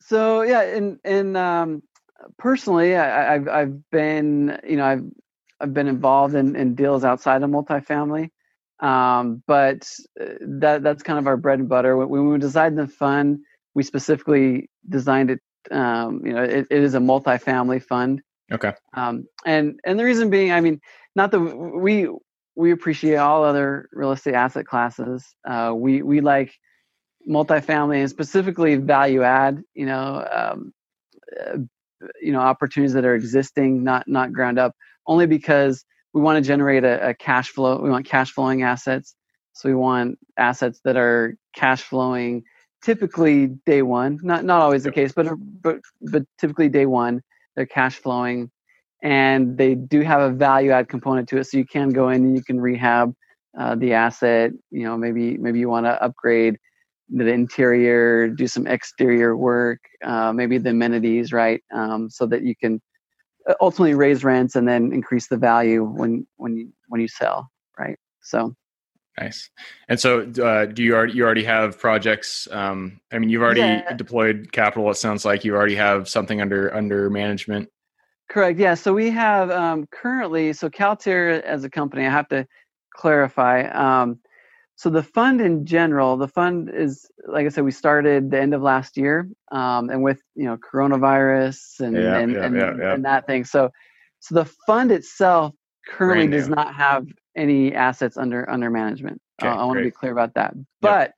So 0.00 0.42
yeah 0.42 0.64
in 0.64 0.98
in 1.04 1.36
um, 1.36 1.84
personally, 2.38 2.96
I, 2.96 3.34
have 3.34 3.48
I've 3.48 3.90
been 3.90 4.58
you 4.66 4.76
know 4.76 4.84
I've 4.84 5.04
I've 5.60 5.74
been 5.74 5.88
involved 5.88 6.34
in, 6.34 6.56
in 6.56 6.74
deals 6.74 7.04
outside 7.04 7.42
of 7.42 7.50
multifamily, 7.50 8.30
um, 8.80 9.42
but 9.46 9.88
uh, 10.20 10.26
that 10.40 10.82
that's 10.82 11.02
kind 11.02 11.18
of 11.18 11.26
our 11.26 11.36
bread 11.36 11.58
and 11.58 11.68
butter. 11.68 11.96
When, 11.96 12.08
when 12.08 12.28
we 12.28 12.38
designed 12.38 12.78
the 12.78 12.88
fund, 12.88 13.40
we 13.74 13.82
specifically 13.82 14.70
designed 14.88 15.30
it. 15.30 15.40
Um, 15.70 16.24
you 16.24 16.32
know, 16.32 16.42
it, 16.42 16.66
it 16.70 16.82
is 16.82 16.94
a 16.94 16.98
multifamily 16.98 17.82
fund. 17.82 18.22
Okay. 18.50 18.72
Um, 18.94 19.26
and 19.44 19.78
and 19.84 19.98
the 19.98 20.04
reason 20.04 20.30
being, 20.30 20.52
I 20.52 20.60
mean, 20.60 20.80
not 21.14 21.30
that 21.32 21.40
we 21.40 22.08
we 22.56 22.72
appreciate 22.72 23.16
all 23.16 23.44
other 23.44 23.88
real 23.92 24.12
estate 24.12 24.34
asset 24.34 24.66
classes. 24.66 25.24
Uh, 25.46 25.72
we 25.74 26.02
we 26.02 26.20
like 26.20 26.52
multifamily 27.28 27.98
and 27.98 28.10
specifically 28.10 28.76
value 28.76 29.22
add. 29.22 29.62
You 29.74 29.86
know, 29.86 30.26
um, 30.32 30.72
uh, 31.38 31.58
you 32.20 32.32
know 32.32 32.40
opportunities 32.40 32.92
that 32.94 33.04
are 33.04 33.14
existing 33.14 33.84
not 33.84 34.06
not 34.08 34.32
ground 34.32 34.58
up 34.58 34.74
only 35.06 35.26
because 35.26 35.84
we 36.12 36.20
want 36.20 36.36
to 36.36 36.46
generate 36.46 36.84
a, 36.84 37.10
a, 37.10 37.14
cash 37.14 37.50
flow 37.50 37.80
we 37.80 37.90
want 37.90 38.06
cash 38.06 38.32
flowing 38.32 38.62
assets. 38.62 39.14
So 39.52 39.68
we 39.68 39.74
want 39.74 40.18
assets 40.36 40.80
that 40.84 40.96
are 40.96 41.36
cash 41.54 41.82
flowing 41.82 42.42
typically 42.82 43.48
day 43.66 43.82
one 43.82 44.18
not 44.22 44.44
not 44.44 44.62
always 44.62 44.84
the 44.84 44.92
case 44.92 45.12
but 45.12 45.28
but 45.62 45.80
but 46.00 46.22
typically 46.38 46.68
day 46.68 46.86
one 46.86 47.20
they're 47.54 47.66
cash 47.66 47.96
flowing 47.96 48.50
and 49.02 49.56
they 49.56 49.74
do 49.74 50.02
have 50.02 50.20
a 50.20 50.30
value 50.34 50.70
add 50.70 50.88
component 50.88 51.28
to 51.28 51.38
it. 51.38 51.44
So 51.44 51.56
you 51.56 51.66
can 51.66 51.90
go 51.90 52.10
in 52.10 52.24
and 52.24 52.36
you 52.36 52.42
can 52.42 52.60
rehab 52.60 53.14
uh, 53.58 53.74
the 53.74 53.92
asset 53.92 54.52
you 54.70 54.84
know 54.84 54.96
maybe 54.96 55.36
maybe 55.36 55.58
you 55.58 55.68
want 55.68 55.86
to 55.86 56.02
upgrade 56.02 56.56
the 57.10 57.26
interior, 57.26 58.28
do 58.28 58.46
some 58.46 58.66
exterior 58.66 59.36
work, 59.36 59.80
uh, 60.04 60.32
maybe 60.32 60.58
the 60.58 60.70
amenities, 60.70 61.32
right? 61.32 61.62
Um, 61.72 62.08
so 62.08 62.26
that 62.26 62.42
you 62.42 62.54
can 62.54 62.80
uh, 63.48 63.54
ultimately 63.60 63.94
raise 63.94 64.22
rents 64.22 64.54
and 64.54 64.68
then 64.68 64.92
increase 64.92 65.28
the 65.28 65.36
value 65.36 65.84
when 65.84 66.26
when 66.36 66.56
you 66.56 66.72
when 66.88 67.00
you 67.00 67.08
sell, 67.08 67.50
right? 67.78 67.98
So. 68.22 68.54
Nice. 69.18 69.50
And 69.88 70.00
so, 70.00 70.20
uh, 70.42 70.66
do 70.66 70.82
you 70.82 70.94
already 70.94 71.12
you 71.14 71.24
already 71.24 71.44
have 71.44 71.78
projects? 71.78 72.48
Um, 72.50 73.00
I 73.12 73.18
mean, 73.18 73.28
you've 73.28 73.42
already 73.42 73.60
yeah. 73.60 73.92
deployed 73.92 74.50
capital. 74.52 74.88
It 74.90 74.94
sounds 74.94 75.24
like 75.24 75.44
you 75.44 75.54
already 75.54 75.74
have 75.74 76.08
something 76.08 76.40
under 76.40 76.74
under 76.74 77.10
management. 77.10 77.68
Correct. 78.30 78.58
Yeah. 78.58 78.74
So 78.74 78.94
we 78.94 79.10
have 79.10 79.50
um, 79.50 79.88
currently. 79.90 80.52
So 80.52 80.70
Caltier 80.70 81.42
as 81.44 81.64
a 81.64 81.70
company, 81.70 82.06
I 82.06 82.10
have 82.10 82.28
to 82.28 82.46
clarify. 82.94 83.64
Um, 83.64 84.20
so 84.80 84.88
the 84.88 85.02
fund 85.02 85.42
in 85.42 85.66
general 85.66 86.16
the 86.16 86.26
fund 86.26 86.70
is 86.74 87.06
like 87.28 87.44
i 87.44 87.50
said 87.50 87.64
we 87.64 87.70
started 87.70 88.30
the 88.30 88.40
end 88.40 88.54
of 88.54 88.62
last 88.62 88.96
year 88.96 89.28
um, 89.52 89.90
and 89.90 90.02
with 90.02 90.22
you 90.34 90.46
know 90.46 90.56
coronavirus 90.56 91.80
and 91.80 91.94
yeah, 91.94 92.16
and, 92.16 92.32
yeah, 92.32 92.44
and, 92.44 92.56
yeah, 92.56 92.94
and, 92.94 93.04
that 93.04 93.26
thing. 93.26 93.44
So 93.44 93.70
so 94.20 94.34
the 94.34 94.46
fund 94.66 94.90
itself 94.90 95.52
currently 95.86 96.28
does 96.28 96.48
not 96.48 96.74
have 96.74 97.06
any 97.36 97.74
assets 97.74 98.16
under 98.16 98.48
under 98.48 98.70
management. 98.70 99.20
Okay, 99.42 99.50
uh, 99.50 99.56
i 99.56 99.64
want 99.64 99.78
to 99.80 99.84
be 99.84 99.90
clear 99.90 100.12
about 100.12 100.32
that. 100.34 100.54
But 100.80 101.12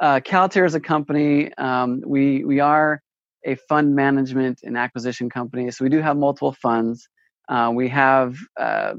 uh, 0.00 0.18
caltier 0.24 0.64
is 0.64 0.74
a 0.74 0.80
company 0.80 1.54
um, 1.54 2.02
we 2.04 2.44
we 2.44 2.58
are 2.58 3.00
a 3.44 3.54
fund 3.68 3.94
management 3.94 4.58
and 4.64 4.76
acquisition 4.76 5.30
company 5.30 5.70
so 5.70 5.84
we 5.84 5.88
do 5.88 6.00
have 6.00 6.16
multiple 6.16 6.52
funds. 6.52 7.08
Uh, 7.48 7.70
we 7.72 7.88
have 7.90 8.36
uh, 8.58 8.94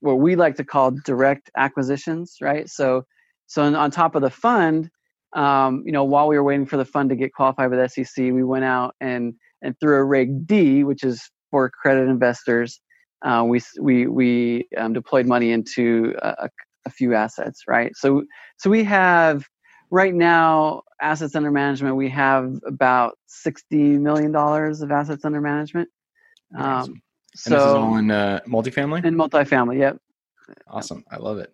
what 0.00 0.14
we 0.14 0.34
like 0.34 0.56
to 0.56 0.64
call 0.64 0.90
direct 1.04 1.52
acquisitions 1.56 2.38
right? 2.40 2.68
So 2.68 3.04
so 3.50 3.62
on, 3.62 3.74
on 3.74 3.90
top 3.90 4.14
of 4.14 4.22
the 4.22 4.30
fund, 4.30 4.88
um, 5.34 5.82
you 5.84 5.90
know, 5.90 6.04
while 6.04 6.28
we 6.28 6.36
were 6.36 6.44
waiting 6.44 6.66
for 6.66 6.76
the 6.76 6.84
fund 6.84 7.10
to 7.10 7.16
get 7.16 7.34
qualified 7.34 7.68
with 7.68 7.90
SEC, 7.90 8.16
we 8.16 8.44
went 8.44 8.64
out 8.64 8.94
and 9.00 9.34
and 9.60 9.74
through 9.80 9.96
a 9.96 10.04
Reg 10.04 10.46
D, 10.46 10.84
which 10.84 11.02
is 11.02 11.28
for 11.50 11.68
credit 11.68 12.08
investors, 12.08 12.80
uh, 13.22 13.44
we 13.44 13.60
we 13.80 14.06
we 14.06 14.68
um, 14.76 14.92
deployed 14.92 15.26
money 15.26 15.50
into 15.50 16.14
a, 16.22 16.48
a 16.86 16.90
few 16.90 17.12
assets, 17.14 17.64
right? 17.66 17.90
So 17.96 18.22
so 18.56 18.70
we 18.70 18.84
have 18.84 19.44
right 19.90 20.14
now 20.14 20.82
assets 21.02 21.34
under 21.34 21.50
management. 21.50 21.96
We 21.96 22.08
have 22.10 22.54
about 22.64 23.18
sixty 23.26 23.98
million 23.98 24.30
dollars 24.30 24.80
of 24.80 24.92
assets 24.92 25.24
under 25.24 25.40
management. 25.40 25.88
Um, 26.56 27.02
so 27.34 27.50
this 27.50 27.64
is 27.64 27.74
all 27.74 27.96
in 27.96 28.12
uh, 28.12 28.40
multifamily. 28.46 29.04
In 29.04 29.16
multifamily, 29.16 29.80
yep. 29.80 29.98
Awesome, 30.68 31.04
I 31.10 31.16
love 31.16 31.38
it. 31.38 31.52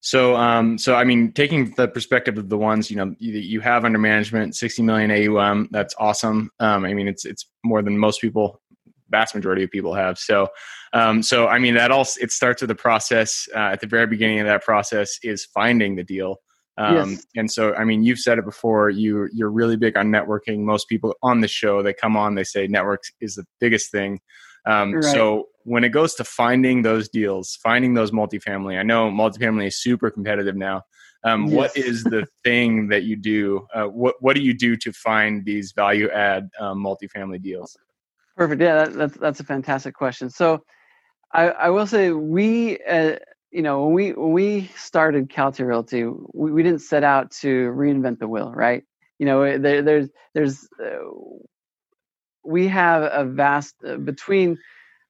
So, 0.00 0.36
um, 0.36 0.78
so 0.78 0.94
I 0.94 1.04
mean, 1.04 1.32
taking 1.32 1.72
the 1.72 1.88
perspective 1.88 2.38
of 2.38 2.48
the 2.48 2.58
ones 2.58 2.90
you 2.90 2.96
know 2.96 3.14
you, 3.18 3.32
you 3.32 3.60
have 3.60 3.84
under 3.84 3.98
management, 3.98 4.54
sixty 4.54 4.82
million 4.82 5.10
AUM, 5.10 5.68
that's 5.70 5.94
awesome. 5.98 6.50
Um, 6.60 6.84
I 6.84 6.94
mean, 6.94 7.08
it's 7.08 7.24
it's 7.24 7.46
more 7.64 7.82
than 7.82 7.98
most 7.98 8.20
people, 8.20 8.60
vast 9.10 9.34
majority 9.34 9.64
of 9.64 9.70
people 9.70 9.94
have. 9.94 10.18
So, 10.18 10.48
um, 10.92 11.22
so 11.22 11.48
I 11.48 11.58
mean, 11.58 11.74
that 11.74 11.90
all 11.90 12.06
it 12.20 12.30
starts 12.30 12.62
with 12.62 12.68
the 12.68 12.76
process. 12.76 13.48
Uh, 13.54 13.70
at 13.72 13.80
the 13.80 13.86
very 13.86 14.06
beginning 14.06 14.40
of 14.40 14.46
that 14.46 14.62
process 14.62 15.18
is 15.22 15.44
finding 15.44 15.96
the 15.96 16.04
deal. 16.04 16.36
Um, 16.78 17.10
yes. 17.10 17.26
And 17.34 17.50
so, 17.50 17.74
I 17.74 17.84
mean, 17.84 18.04
you've 18.04 18.20
said 18.20 18.38
it 18.38 18.44
before. 18.44 18.88
You 18.88 19.28
you're 19.32 19.50
really 19.50 19.76
big 19.76 19.96
on 19.96 20.12
networking. 20.12 20.60
Most 20.60 20.88
people 20.88 21.14
on 21.22 21.40
the 21.40 21.48
show, 21.48 21.82
they 21.82 21.92
come 21.92 22.16
on, 22.16 22.36
they 22.36 22.44
say 22.44 22.68
networks 22.68 23.10
is 23.20 23.34
the 23.34 23.44
biggest 23.60 23.90
thing. 23.90 24.20
Um, 24.64 24.94
right. 24.94 25.04
So 25.04 25.48
when 25.68 25.84
it 25.84 25.90
goes 25.90 26.14
to 26.14 26.24
finding 26.24 26.82
those 26.82 27.08
deals, 27.08 27.58
finding 27.62 27.94
those 27.94 28.10
multifamily, 28.10 28.78
I 28.78 28.82
know 28.82 29.10
multifamily 29.10 29.66
is 29.66 29.80
super 29.80 30.10
competitive 30.10 30.56
now. 30.56 30.82
Um, 31.24 31.46
yes. 31.46 31.54
What 31.54 31.76
is 31.76 32.04
the 32.04 32.26
thing 32.44 32.88
that 32.88 33.02
you 33.02 33.16
do? 33.16 33.66
Uh, 33.74 33.84
what 33.84 34.14
What 34.20 34.34
do 34.34 34.42
you 34.42 34.54
do 34.54 34.76
to 34.76 34.92
find 34.92 35.44
these 35.44 35.72
value 35.72 36.08
add 36.10 36.48
um, 36.58 36.82
multifamily 36.82 37.42
deals? 37.42 37.76
Perfect. 38.36 38.62
Yeah, 38.62 38.84
that, 38.84 38.92
that's 38.94 39.16
that's 39.16 39.40
a 39.40 39.44
fantastic 39.44 39.94
question. 39.94 40.30
So, 40.30 40.64
I, 41.32 41.48
I 41.48 41.70
will 41.70 41.86
say 41.86 42.12
we, 42.12 42.78
uh, 42.84 43.16
you 43.50 43.62
know, 43.62 43.84
when 43.84 43.94
we 43.94 44.12
when 44.12 44.32
we 44.32 44.70
started 44.76 45.28
Caltier 45.28 45.66
Realty, 45.66 46.04
we, 46.32 46.52
we 46.52 46.62
didn't 46.62 46.82
set 46.82 47.04
out 47.04 47.30
to 47.42 47.70
reinvent 47.72 48.20
the 48.20 48.28
wheel, 48.28 48.52
right? 48.54 48.84
You 49.18 49.26
know, 49.26 49.58
there, 49.58 49.82
there's 49.82 50.08
there's 50.34 50.68
uh, 50.82 50.98
we 52.44 52.68
have 52.68 53.02
a 53.02 53.24
vast 53.24 53.74
uh, 53.86 53.96
between 53.96 54.56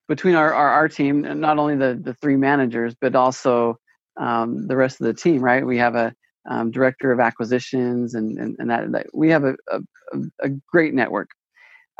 between 0.08 0.34
our, 0.34 0.52
our, 0.52 0.70
our 0.70 0.88
team, 0.88 1.20
not 1.40 1.58
only 1.58 1.76
the, 1.76 2.00
the 2.02 2.14
three 2.14 2.36
managers, 2.36 2.94
but 3.00 3.14
also 3.14 3.78
um, 4.18 4.66
the 4.66 4.76
rest 4.76 5.00
of 5.00 5.06
the 5.06 5.14
team, 5.14 5.42
right? 5.42 5.64
We 5.64 5.78
have 5.78 5.94
a 5.94 6.14
um, 6.48 6.70
director 6.70 7.12
of 7.12 7.20
acquisitions 7.20 8.14
and, 8.14 8.38
and, 8.38 8.56
and 8.58 8.70
that, 8.70 8.90
that, 8.92 9.06
we 9.12 9.28
have 9.30 9.44
a, 9.44 9.54
a, 9.70 9.80
a 10.40 10.48
great 10.48 10.94
network. 10.94 11.28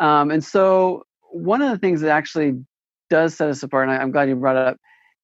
Um, 0.01 0.31
and 0.31 0.43
so 0.43 1.05
one 1.31 1.61
of 1.61 1.71
the 1.71 1.79
things 1.79 2.01
that 2.01 2.11
actually 2.11 2.65
does 3.11 3.37
set 3.37 3.51
us 3.51 3.63
apart, 3.63 3.89
and 3.89 3.99
I, 3.99 4.03
am 4.03 4.11
glad 4.11 4.29
you 4.29 4.37
brought 4.37 4.57
it 4.57 4.67
up, 4.67 4.77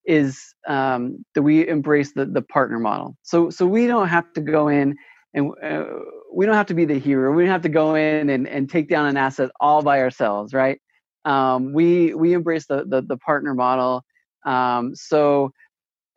is 0.05 0.55
um, 0.69 1.25
that 1.35 1.43
we 1.43 1.67
embrace 1.67 2.13
the, 2.13 2.27
the 2.27 2.43
partner 2.43 2.79
model. 2.79 3.17
So, 3.23 3.49
so 3.49 3.67
we 3.67 3.87
don't 3.87 4.09
have 4.09 4.31
to 4.35 4.43
go 4.43 4.69
in 4.69 4.97
and 5.33 5.51
uh, 5.63 5.85
we 6.33 6.47
don't 6.47 6.55
have 6.55 6.67
to 6.67 6.75
be 6.75 6.85
the 6.85 6.99
hero. 6.99 7.33
We 7.33 7.43
don't 7.45 7.53
have 7.53 7.63
to 7.63 7.69
go 7.69 7.95
in 7.95 8.29
and, 8.29 8.47
and 8.47 8.69
take 8.69 8.89
down 8.89 9.07
an 9.07 9.17
asset 9.17 9.51
all 9.59 9.83
by 9.83 10.01
ourselves, 10.01 10.53
right? 10.53 10.81
Um, 11.25 11.73
we 11.73 12.15
we 12.15 12.33
embrace 12.33 12.67
the 12.67 12.85
the, 12.85 13.03
the 13.03 13.17
partner 13.17 13.55
model. 13.55 14.05
Um, 14.45 14.95
so 14.95 15.53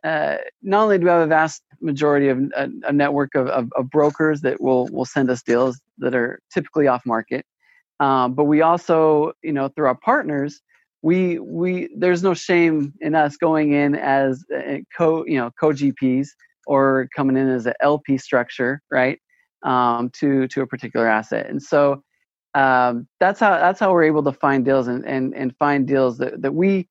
uh, 0.04 0.38
not 0.62 0.84
only 0.84 0.98
do 0.98 1.06
we 1.06 1.10
have 1.10 1.22
a 1.22 1.28
vast 1.28 1.64
majority 1.82 2.28
of 2.28 2.40
a, 2.56 2.70
a 2.84 2.94
network 2.94 3.36
of, 3.36 3.48
of, 3.48 3.70
of, 3.76 3.90
brokers 3.90 4.42
that 4.42 4.62
will 4.62 4.88
will 4.88 5.06
send 5.06 5.30
us 5.30 5.42
deals 5.42 5.80
that 5.98 6.14
are 6.14 6.40
typically 6.54 6.88
off 6.88 7.06
market, 7.06 7.46
um, 8.00 8.34
but 8.34 8.46
we 8.46 8.62
also 8.62 9.32
you 9.44 9.54
know 9.54 9.70
through 9.70 9.88
our 9.88 9.96
partners 9.96 10.62
we 11.02 11.40
we 11.40 11.90
there's 11.98 12.24
no 12.24 12.34
shame 12.34 12.94
in 13.02 13.16
us 13.16 13.38
going 13.38 13.74
in 13.74 13.96
as 13.96 14.44
co 14.96 15.26
you 15.26 15.38
know 15.38 15.52
co 15.60 15.70
GPs 15.70 16.30
or 16.66 17.08
coming 17.16 17.38
in 17.38 17.48
as 17.48 17.66
an 17.66 17.74
LP 17.82 18.18
structure 18.18 18.82
right 18.92 19.20
um, 19.64 20.10
to 20.20 20.48
to 20.50 20.62
a 20.62 20.68
particular 20.68 21.08
asset 21.08 21.48
and 21.50 21.62
so 21.62 22.02
um, 22.54 23.08
that's 23.20 23.40
how 23.40 23.52
that's 23.52 23.80
how 23.80 23.92
we're 23.92 24.04
able 24.04 24.24
to 24.24 24.32
find 24.32 24.66
deals 24.66 24.88
and 24.88 25.06
and, 25.06 25.36
and 25.36 25.56
find 25.58 25.88
deals 25.88 26.18
that, 26.20 26.42
that 26.42 26.54
we 26.54 26.88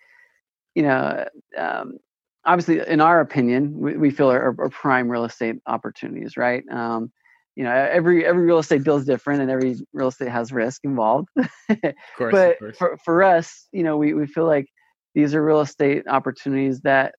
you 0.74 0.82
know 0.82 1.26
um, 1.56 1.98
obviously 2.44 2.80
in 2.86 3.00
our 3.00 3.20
opinion 3.20 3.78
we, 3.78 3.96
we 3.96 4.10
feel 4.10 4.30
are, 4.30 4.54
are, 4.58 4.68
prime 4.70 5.08
real 5.08 5.24
estate 5.24 5.56
opportunities 5.66 6.36
right? 6.36 6.64
Um, 6.70 7.12
you 7.56 7.64
know 7.64 7.72
every 7.72 8.24
every 8.24 8.44
real 8.44 8.58
estate 8.58 8.84
deal 8.84 8.96
is 8.96 9.06
different 9.06 9.40
and 9.40 9.50
every 9.50 9.76
real 9.92 10.08
estate 10.08 10.28
has 10.28 10.52
risk 10.52 10.84
involved. 10.84 11.28
Of 11.36 11.46
course, 12.16 12.32
but 12.32 12.76
for, 12.76 12.98
for 13.04 13.22
us 13.22 13.66
you 13.72 13.82
know 13.82 13.96
we, 13.96 14.14
we 14.14 14.26
feel 14.26 14.46
like 14.46 14.66
these 15.14 15.34
are 15.34 15.42
real 15.42 15.60
estate 15.62 16.04
opportunities 16.06 16.80
that 16.82 17.14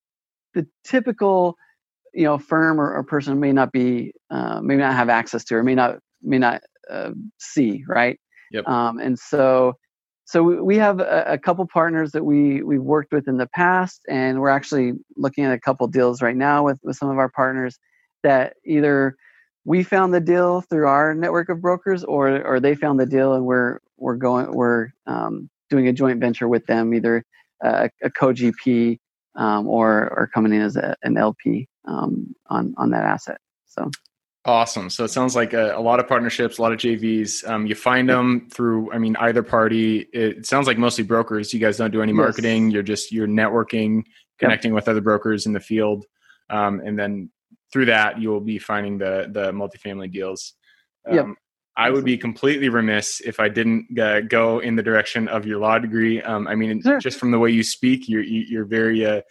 the 0.54 0.68
typical 0.86 1.56
you 2.14 2.24
know 2.24 2.38
firm 2.38 2.80
or, 2.80 2.94
or 2.94 3.04
person 3.04 3.40
may 3.40 3.52
not 3.52 3.72
be 3.72 4.14
uh, 4.30 4.62
may 4.62 4.76
not 4.76 4.94
have 4.94 5.10
access 5.10 5.44
to 5.46 5.56
or 5.56 5.64
may 5.64 5.76
not 5.76 6.00
may 6.22 6.38
not 6.38 6.62
uh, 6.90 7.12
see 7.40 7.84
right 7.88 8.20
Yep. 8.52 8.68
Um, 8.68 9.00
and 9.00 9.18
so, 9.18 9.74
so 10.26 10.44
we 10.44 10.78
have 10.78 11.00
a, 11.00 11.24
a, 11.28 11.38
couple 11.38 11.66
partners 11.68 12.12
that 12.12 12.26
we 12.26 12.62
we've 12.62 12.82
worked 12.82 13.14
with 13.14 13.28
in 13.28 13.38
the 13.38 13.48
past, 13.48 14.02
and 14.10 14.42
we're 14.42 14.50
actually 14.50 14.94
looking 15.16 15.46
at 15.46 15.54
a 15.54 15.60
couple 15.60 15.88
deals 15.88 16.22
right 16.22 16.36
now 16.36 16.64
with 16.66 16.80
with 16.84 16.98
some 16.98 17.10
of 17.10 17.18
our 17.18 17.30
partners 17.30 17.80
that 18.24 18.56
either 18.66 19.16
we 19.64 19.84
found 19.84 20.14
the 20.14 20.20
deal 20.20 20.62
through 20.62 20.88
our 20.88 21.14
network 21.14 21.50
of 21.50 21.62
brokers, 21.62 22.04
or 22.04 22.42
or 22.46 22.60
they 22.60 22.76
found 22.76 23.00
the 23.00 23.06
deal 23.06 23.34
and 23.34 23.46
we're 23.46 23.80
we're 23.98 24.16
going 24.16 24.52
we're 24.52 24.90
um, 25.06 25.50
doing 25.70 25.88
a 25.88 25.94
joint 25.94 26.20
venture 26.20 26.48
with 26.48 26.66
them, 26.66 26.94
either 26.94 27.24
a, 27.62 27.90
a 28.04 28.10
co 28.10 28.34
GP 28.34 29.00
um, 29.36 29.68
or 29.68 30.12
or 30.16 30.30
coming 30.34 30.54
in 30.54 30.62
as 30.62 30.76
a, 30.76 30.96
an 31.04 31.18
LP 31.18 31.68
um, 31.86 32.34
on 32.48 32.74
on 32.78 32.92
that 32.92 33.04
asset. 33.04 33.40
So 33.66 33.90
Awesome. 34.48 34.90
So 34.90 35.04
it 35.04 35.10
sounds 35.10 35.36
like 35.36 35.52
a, 35.52 35.76
a, 35.76 35.82
lot 35.82 36.00
of 36.00 36.08
partnerships, 36.08 36.58
a 36.58 36.62
lot 36.62 36.72
of 36.72 36.80
JVs. 36.80 37.46
Um, 37.50 37.68
you 37.68 37.76
find 37.76 38.10
them 38.10 38.48
through, 38.50 38.94
I 38.94 38.98
mean, 38.98 39.18
either 39.18 39.44
party. 39.44 40.08
It 40.14 40.46
sounds 40.46 40.68
like 40.68 40.78
mostly 40.78 41.04
brokers. 41.04 41.54
You 41.54 41.60
guys 41.60 41.76
don't 41.76 41.92
do 41.92 42.02
any 42.02 42.14
marketing. 42.14 42.68
Yes. 42.68 42.74
You're 42.74 42.84
just 42.84 43.12
you're 43.12 43.28
networking, 43.28 44.04
connecting 44.40 44.72
yep. 44.72 44.76
with 44.76 44.88
other 44.88 45.02
brokers 45.02 45.48
in 45.48 45.52
the 45.52 45.60
field, 45.60 46.06
um, 46.50 46.80
and 46.80 46.98
then 46.98 47.30
through 47.74 47.88
that 47.88 48.22
you 48.22 48.30
will 48.30 48.40
be 48.40 48.58
finding 48.58 48.98
the 48.98 49.28
the 49.30 49.52
multifamily 49.52 50.14
deals. 50.14 50.54
Um, 51.06 51.16
yep. 51.16 51.26
I 51.76 51.90
would 51.90 52.06
be 52.06 52.18
completely 52.18 52.70
remiss 52.70 53.20
if 53.20 53.42
I 53.42 53.50
didn't 53.50 54.00
uh, 54.00 54.22
go 54.22 54.60
in 54.60 54.78
the 54.78 54.82
direction 54.82 55.28
of 55.28 55.46
your 55.46 55.60
law 55.60 55.78
degree. 55.78 56.22
Um, 56.22 56.48
I 56.48 56.56
mean, 56.56 56.82
sure. 56.82 57.00
just 57.00 57.20
from 57.20 57.32
the 57.32 57.38
way 57.38 57.52
you 57.52 57.64
speak, 57.64 58.08
you're 58.08 58.24
you're 58.24 58.66
very 58.66 59.06
uh, 59.06 59.22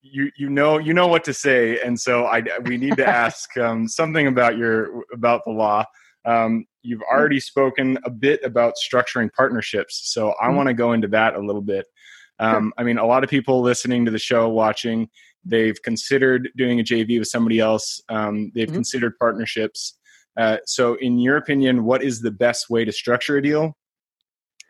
you 0.00 0.30
you 0.36 0.48
know 0.48 0.78
you 0.78 0.94
know 0.94 1.06
what 1.06 1.24
to 1.24 1.34
say, 1.34 1.80
and 1.80 1.98
so 1.98 2.26
I 2.26 2.42
we 2.64 2.76
need 2.76 2.96
to 2.96 3.06
ask 3.24 3.56
um, 3.56 3.88
something 3.88 4.26
about 4.26 4.56
your 4.56 5.04
about 5.12 5.42
the 5.44 5.52
law. 5.52 5.84
Um, 6.24 6.66
you've 6.82 7.00
mm-hmm. 7.00 7.16
already 7.16 7.40
spoken 7.40 7.98
a 8.04 8.10
bit 8.10 8.40
about 8.44 8.74
structuring 8.74 9.30
partnerships, 9.32 10.12
so 10.12 10.34
I 10.40 10.46
mm-hmm. 10.46 10.56
want 10.56 10.68
to 10.68 10.74
go 10.74 10.92
into 10.92 11.08
that 11.08 11.34
a 11.34 11.40
little 11.40 11.62
bit. 11.62 11.86
Um. 12.38 12.72
I 12.78 12.82
mean, 12.82 12.98
a 12.98 13.06
lot 13.06 13.24
of 13.24 13.30
people 13.30 13.60
listening 13.60 14.04
to 14.04 14.10
the 14.10 14.18
show, 14.18 14.48
watching, 14.48 15.08
they've 15.44 15.80
considered 15.82 16.50
doing 16.56 16.80
a 16.80 16.84
JV 16.84 17.18
with 17.18 17.28
somebody 17.28 17.60
else. 17.60 18.00
Um, 18.08 18.50
they've 18.54 18.66
mm-hmm. 18.66 18.74
considered 18.74 19.18
partnerships. 19.18 19.98
Uh, 20.38 20.58
so, 20.64 20.94
in 20.94 21.18
your 21.18 21.36
opinion, 21.36 21.84
what 21.84 22.02
is 22.02 22.20
the 22.20 22.30
best 22.30 22.70
way 22.70 22.84
to 22.84 22.92
structure 22.92 23.36
a 23.36 23.42
deal? 23.42 23.76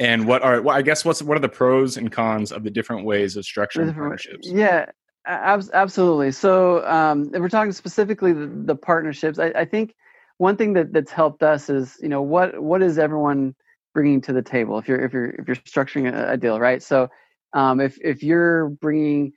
And 0.00 0.26
what 0.26 0.42
are 0.42 0.60
well, 0.62 0.76
I 0.76 0.82
guess 0.82 1.04
what's 1.04 1.22
what 1.22 1.36
are 1.36 1.40
the 1.40 1.48
pros 1.48 1.96
and 1.96 2.10
cons 2.10 2.50
of 2.50 2.64
the 2.64 2.70
different 2.70 3.04
ways 3.04 3.36
of 3.36 3.44
structuring 3.44 3.94
partnerships? 3.94 4.48
Yeah, 4.48 4.86
absolutely. 5.26 6.32
So, 6.32 6.86
um, 6.86 7.30
if 7.34 7.40
we're 7.40 7.48
talking 7.48 7.72
specifically 7.72 8.32
the, 8.32 8.46
the 8.46 8.76
partnerships, 8.76 9.38
I, 9.38 9.46
I, 9.48 9.64
think 9.64 9.94
one 10.38 10.56
thing 10.56 10.72
that, 10.74 10.92
that's 10.92 11.12
helped 11.12 11.42
us 11.42 11.70
is 11.70 11.96
you 12.00 12.08
know 12.08 12.22
what 12.22 12.60
what 12.60 12.82
is 12.82 12.98
everyone 12.98 13.54
bringing 13.94 14.20
to 14.22 14.32
the 14.32 14.42
table 14.42 14.78
if 14.78 14.88
you're 14.88 15.00
if 15.04 15.12
you're 15.12 15.30
if 15.30 15.46
you're 15.46 15.56
structuring 15.56 16.12
a, 16.12 16.32
a 16.32 16.36
deal, 16.36 16.58
right? 16.58 16.82
So, 16.82 17.08
um, 17.52 17.80
if 17.80 17.98
if 18.00 18.22
you're 18.22 18.70
bringing 18.70 19.32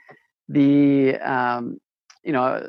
the 0.50 1.16
um, 1.18 1.78
you 2.24 2.34
know 2.34 2.66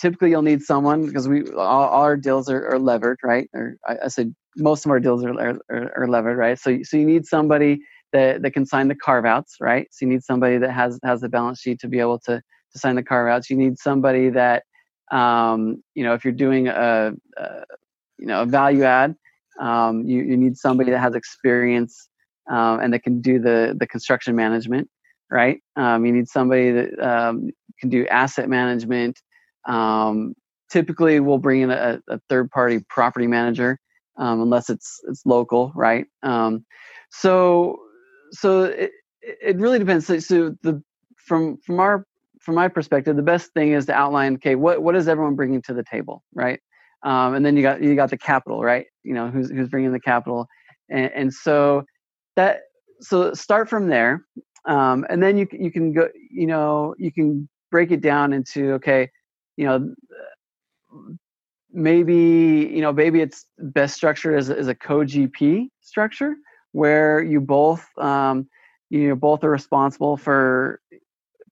typically 0.00 0.30
you'll 0.30 0.42
need 0.42 0.62
someone 0.62 1.06
because 1.06 1.28
we 1.28 1.48
all, 1.52 1.88
all 1.88 2.02
our 2.02 2.16
deals 2.16 2.48
are, 2.50 2.74
are, 2.74 2.78
levered, 2.78 3.18
right? 3.22 3.48
Or 3.54 3.76
I, 3.86 3.96
I 4.04 4.08
said 4.08 4.34
most 4.56 4.84
of 4.84 4.90
our 4.90 5.00
deals 5.00 5.24
are, 5.24 5.58
are, 5.70 5.92
are 5.96 6.08
levered, 6.08 6.36
right? 6.36 6.58
So 6.58 6.78
so 6.82 6.96
you 6.96 7.06
need 7.06 7.26
somebody 7.26 7.80
that, 8.14 8.42
that 8.42 8.52
can 8.52 8.64
sign 8.64 8.86
the 8.86 8.94
carve 8.94 9.26
outs, 9.26 9.56
right? 9.60 9.88
So 9.90 10.06
you 10.06 10.12
need 10.12 10.22
somebody 10.22 10.56
that 10.58 10.70
has 10.70 10.98
has 11.02 11.20
the 11.20 11.28
balance 11.28 11.60
sheet 11.60 11.80
to 11.80 11.88
be 11.88 11.98
able 11.98 12.20
to 12.20 12.40
to 12.72 12.78
sign 12.78 12.94
the 12.94 13.02
carve 13.02 13.28
outs. 13.28 13.50
You 13.50 13.56
need 13.56 13.76
somebody 13.78 14.30
that 14.30 14.62
um, 15.10 15.82
you 15.94 16.04
know 16.04 16.14
if 16.14 16.24
you're 16.24 16.32
doing 16.32 16.68
a, 16.68 17.12
a 17.36 17.64
you 18.18 18.26
know 18.26 18.42
a 18.42 18.46
value 18.46 18.84
add, 18.84 19.16
um, 19.60 20.04
you 20.06 20.22
you 20.22 20.36
need 20.36 20.56
somebody 20.56 20.92
that 20.92 21.00
has 21.00 21.16
experience 21.16 22.08
um, 22.48 22.78
and 22.80 22.94
that 22.94 23.02
can 23.02 23.20
do 23.20 23.40
the 23.40 23.76
the 23.78 23.86
construction 23.86 24.36
management, 24.36 24.88
right? 25.28 25.60
Um, 25.74 26.06
you 26.06 26.12
need 26.12 26.28
somebody 26.28 26.70
that 26.70 26.98
um, 27.00 27.50
can 27.80 27.90
do 27.90 28.06
asset 28.06 28.48
management. 28.48 29.20
Um, 29.66 30.34
typically, 30.70 31.18
we'll 31.18 31.38
bring 31.38 31.62
in 31.62 31.72
a, 31.72 32.00
a 32.08 32.20
third 32.28 32.48
party 32.52 32.78
property 32.88 33.26
manager 33.26 33.80
unless 34.16 34.70
it's 34.70 35.00
it's 35.08 35.26
local, 35.26 35.72
right? 35.74 36.06
so 37.10 37.83
so 38.34 38.64
it, 38.64 38.92
it 39.22 39.56
really 39.56 39.78
depends. 39.78 40.06
So, 40.06 40.18
so, 40.18 40.54
the 40.62 40.82
from 41.16 41.58
from 41.58 41.80
our 41.80 42.06
from 42.40 42.56
my 42.56 42.68
perspective, 42.68 43.16
the 43.16 43.22
best 43.22 43.52
thing 43.52 43.72
is 43.72 43.86
to 43.86 43.94
outline, 43.94 44.34
okay, 44.34 44.54
what 44.54 44.82
what 44.82 44.96
is 44.96 45.08
everyone 45.08 45.34
bringing 45.34 45.62
to 45.62 45.74
the 45.74 45.84
table, 45.84 46.22
right? 46.34 46.60
Um, 47.02 47.34
and 47.34 47.44
then 47.44 47.56
you 47.56 47.62
got 47.62 47.82
you 47.82 47.94
got 47.94 48.10
the 48.10 48.18
capital, 48.18 48.62
right? 48.62 48.86
You 49.02 49.14
know, 49.14 49.30
who's 49.30 49.50
who's 49.50 49.68
bringing 49.68 49.92
the 49.92 50.00
capital, 50.00 50.46
and, 50.88 51.10
and 51.14 51.32
so 51.32 51.84
that 52.36 52.60
so 53.00 53.32
start 53.34 53.68
from 53.68 53.88
there, 53.88 54.24
um, 54.66 55.06
and 55.08 55.22
then 55.22 55.38
you 55.38 55.46
you 55.52 55.70
can 55.70 55.92
go, 55.92 56.08
you 56.30 56.46
know, 56.46 56.94
you 56.98 57.12
can 57.12 57.48
break 57.70 57.90
it 57.90 58.00
down 58.00 58.32
into 58.32 58.72
okay, 58.74 59.10
you 59.56 59.66
know, 59.66 59.94
maybe 61.72 62.70
you 62.72 62.80
know 62.80 62.92
maybe 62.92 63.20
it's 63.20 63.46
best 63.58 63.94
structured 63.94 64.38
as, 64.38 64.50
as 64.50 64.68
a 64.68 64.74
co-GP 64.74 65.68
structure 65.80 66.36
where 66.74 67.22
you 67.22 67.40
both 67.40 67.86
um, 67.98 68.48
you 68.90 69.08
know 69.08 69.14
both 69.14 69.44
are 69.44 69.50
responsible 69.50 70.16
for 70.16 70.80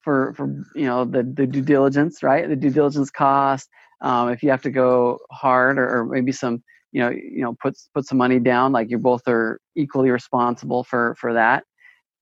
for 0.02 0.34
for 0.34 0.48
you 0.74 0.84
know 0.84 1.04
the, 1.04 1.22
the 1.22 1.46
due 1.46 1.62
diligence 1.62 2.22
right? 2.22 2.48
The 2.48 2.56
due 2.56 2.70
diligence 2.70 3.08
cost 3.08 3.68
um, 4.00 4.30
if 4.30 4.42
you 4.42 4.50
have 4.50 4.62
to 4.62 4.70
go 4.70 5.20
hard 5.30 5.78
or, 5.78 6.00
or, 6.00 6.04
maybe 6.04 6.32
some 6.32 6.60
you 6.90 7.00
know 7.00 7.10
you 7.10 7.40
know 7.42 7.54
put 7.62 7.78
put 7.94 8.04
some 8.04 8.18
money 8.18 8.40
down 8.40 8.72
like 8.72 8.90
you 8.90 8.98
both 8.98 9.22
are 9.28 9.60
equally 9.76 10.10
responsible 10.10 10.82
for 10.82 11.14
for 11.20 11.32
that. 11.34 11.62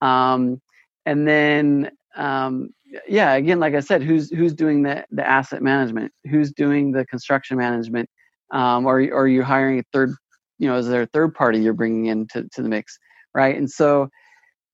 Um, 0.03 0.61
and 1.07 1.27
then 1.27 1.91
um, 2.17 2.69
yeah 3.09 3.35
again 3.35 3.61
like 3.61 3.75
i 3.75 3.81
said 3.81 4.03
who's 4.03 4.31
who's 4.31 4.53
doing 4.53 4.83
the 4.83 5.07
the 5.11 5.27
asset 5.27 5.63
management? 5.63 6.13
Who's 6.31 6.53
doing 6.53 6.93
the 6.93 7.07
construction 7.07 7.57
management? 7.57 8.11
Um, 8.53 8.85
or, 8.85 9.01
or 9.01 9.23
are 9.23 9.29
you 9.29 9.43
hiring 9.43 9.79
a 9.79 9.85
third 9.91 10.11
you 10.61 10.69
know 10.69 10.77
is 10.77 10.87
there 10.87 11.03
a 11.03 11.07
third 11.07 11.35
party 11.35 11.59
you're 11.59 11.73
bringing 11.73 12.07
into 12.07 12.49
to 12.53 12.63
the 12.63 12.69
mix 12.69 12.99
right? 13.35 13.57
And 13.57 13.71
so 13.71 14.09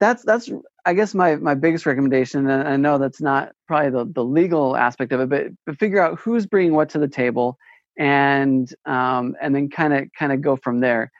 that's 0.01 0.23
that's 0.25 0.51
I 0.85 0.95
guess 0.95 1.15
my 1.15 1.37
my 1.37 1.55
biggest 1.55 1.87
recommendation, 1.87 2.49
and 2.49 2.69
I 2.69 2.77
know 2.77 2.99
that's 2.99 3.21
not 3.21 3.53
probably 3.67 3.91
the, 3.91 4.11
the 4.13 4.25
legal 4.25 4.77
aspect 4.77 5.13
of 5.13 5.21
it, 5.21 5.29
but, 5.29 5.47
but 5.65 5.79
figure 5.79 6.03
out 6.03 6.19
who's 6.19 6.47
bringing 6.47 6.75
what 6.75 6.89
to 6.91 6.99
the 6.99 7.09
table, 7.09 7.57
and 7.99 8.73
um, 8.85 9.37
and 9.41 9.55
then 9.55 9.69
kind 9.71 9.95
of 9.95 10.09
kind 10.19 10.33
of 10.33 10.43
go 10.43 10.57
from 10.57 10.81
there, 10.81 11.11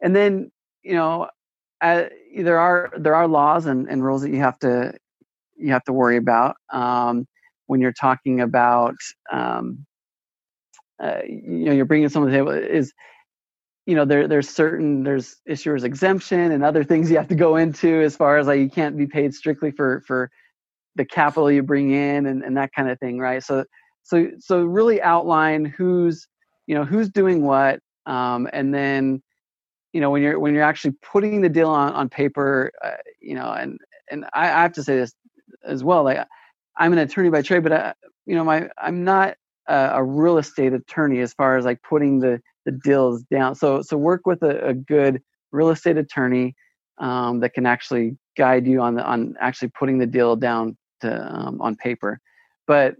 and 0.00 0.14
then 0.14 0.50
you 0.82 0.94
know, 0.94 1.28
uh, 1.80 2.04
there 2.36 2.58
are 2.58 2.92
there 2.96 3.14
are 3.14 3.26
laws 3.26 3.66
and, 3.66 3.88
and 3.88 4.04
rules 4.04 4.22
that 4.22 4.30
you 4.30 4.38
have 4.38 4.58
to 4.60 4.94
you 5.56 5.72
have 5.72 5.84
to 5.84 5.92
worry 5.92 6.16
about 6.16 6.56
um, 6.72 7.26
when 7.66 7.80
you're 7.80 7.92
talking 7.92 8.40
about 8.40 8.96
um, 9.32 9.84
uh, 11.02 11.20
you 11.26 11.64
know 11.64 11.72
you're 11.72 11.84
bringing 11.84 12.08
someone 12.08 12.30
to 12.30 12.36
the 12.36 12.44
table 12.44 12.52
is 12.52 12.92
you 13.86 13.94
know 13.94 14.04
there 14.04 14.26
there's 14.26 14.48
certain 14.48 15.02
there's 15.02 15.36
issuers 15.48 15.84
exemption 15.84 16.52
and 16.52 16.64
other 16.64 16.84
things 16.84 17.10
you 17.10 17.16
have 17.16 17.28
to 17.28 17.34
go 17.34 17.56
into 17.56 18.00
as 18.02 18.16
far 18.16 18.38
as 18.38 18.46
like 18.46 18.60
you 18.60 18.70
can't 18.70 18.96
be 18.96 19.06
paid 19.06 19.34
strictly 19.34 19.70
for 19.70 20.02
for 20.06 20.30
the 20.96 21.04
capital 21.04 21.50
you 21.50 21.62
bring 21.62 21.90
in 21.90 22.26
and, 22.26 22.42
and 22.42 22.56
that 22.56 22.72
kind 22.72 22.88
of 22.88 22.98
thing 22.98 23.18
right? 23.18 23.42
So 23.42 23.64
so 24.02 24.28
so 24.38 24.62
really 24.62 25.02
outline 25.02 25.64
who's 25.64 26.26
you 26.66 26.74
know 26.74 26.84
who's 26.84 27.08
doing 27.08 27.42
what 27.42 27.80
um, 28.06 28.48
and 28.52 28.72
then 28.74 29.22
you 29.92 30.00
know 30.00 30.10
when 30.10 30.22
you're 30.22 30.38
when 30.38 30.54
you're 30.54 30.62
actually 30.62 30.94
putting 31.02 31.40
the 31.40 31.48
deal 31.48 31.70
on 31.70 31.92
on 31.92 32.08
paper 32.08 32.70
uh, 32.82 32.90
you 33.20 33.34
know 33.34 33.50
and 33.50 33.78
and 34.10 34.24
I, 34.34 34.44
I 34.44 34.62
have 34.62 34.72
to 34.74 34.82
say 34.82 34.96
this 34.96 35.14
as 35.64 35.82
well 35.82 36.04
like 36.04 36.18
i'm 36.76 36.92
an 36.92 36.98
attorney 36.98 37.30
by 37.30 37.40
trade 37.40 37.62
but 37.62 37.72
I, 37.72 37.94
you 38.26 38.34
know 38.34 38.44
my 38.44 38.68
i'm 38.76 39.04
not 39.04 39.36
a, 39.68 39.90
a 39.94 40.04
real 40.04 40.36
estate 40.36 40.72
attorney 40.74 41.20
as 41.20 41.32
far 41.32 41.56
as 41.56 41.64
like 41.64 41.80
putting 41.82 42.18
the 42.18 42.40
the 42.64 42.72
deals 42.72 43.22
down. 43.24 43.54
So 43.54 43.82
so 43.82 43.96
work 43.96 44.26
with 44.26 44.42
a, 44.42 44.68
a 44.68 44.74
good 44.74 45.22
real 45.52 45.70
estate 45.70 45.96
attorney 45.96 46.54
um, 46.98 47.40
that 47.40 47.54
can 47.54 47.66
actually 47.66 48.16
guide 48.36 48.66
you 48.66 48.80
on 48.80 48.94
the 48.94 49.04
on 49.04 49.34
actually 49.40 49.68
putting 49.68 49.98
the 49.98 50.06
deal 50.06 50.36
down 50.36 50.76
to 51.00 51.34
um, 51.34 51.60
on 51.60 51.76
paper. 51.76 52.20
But 52.66 52.96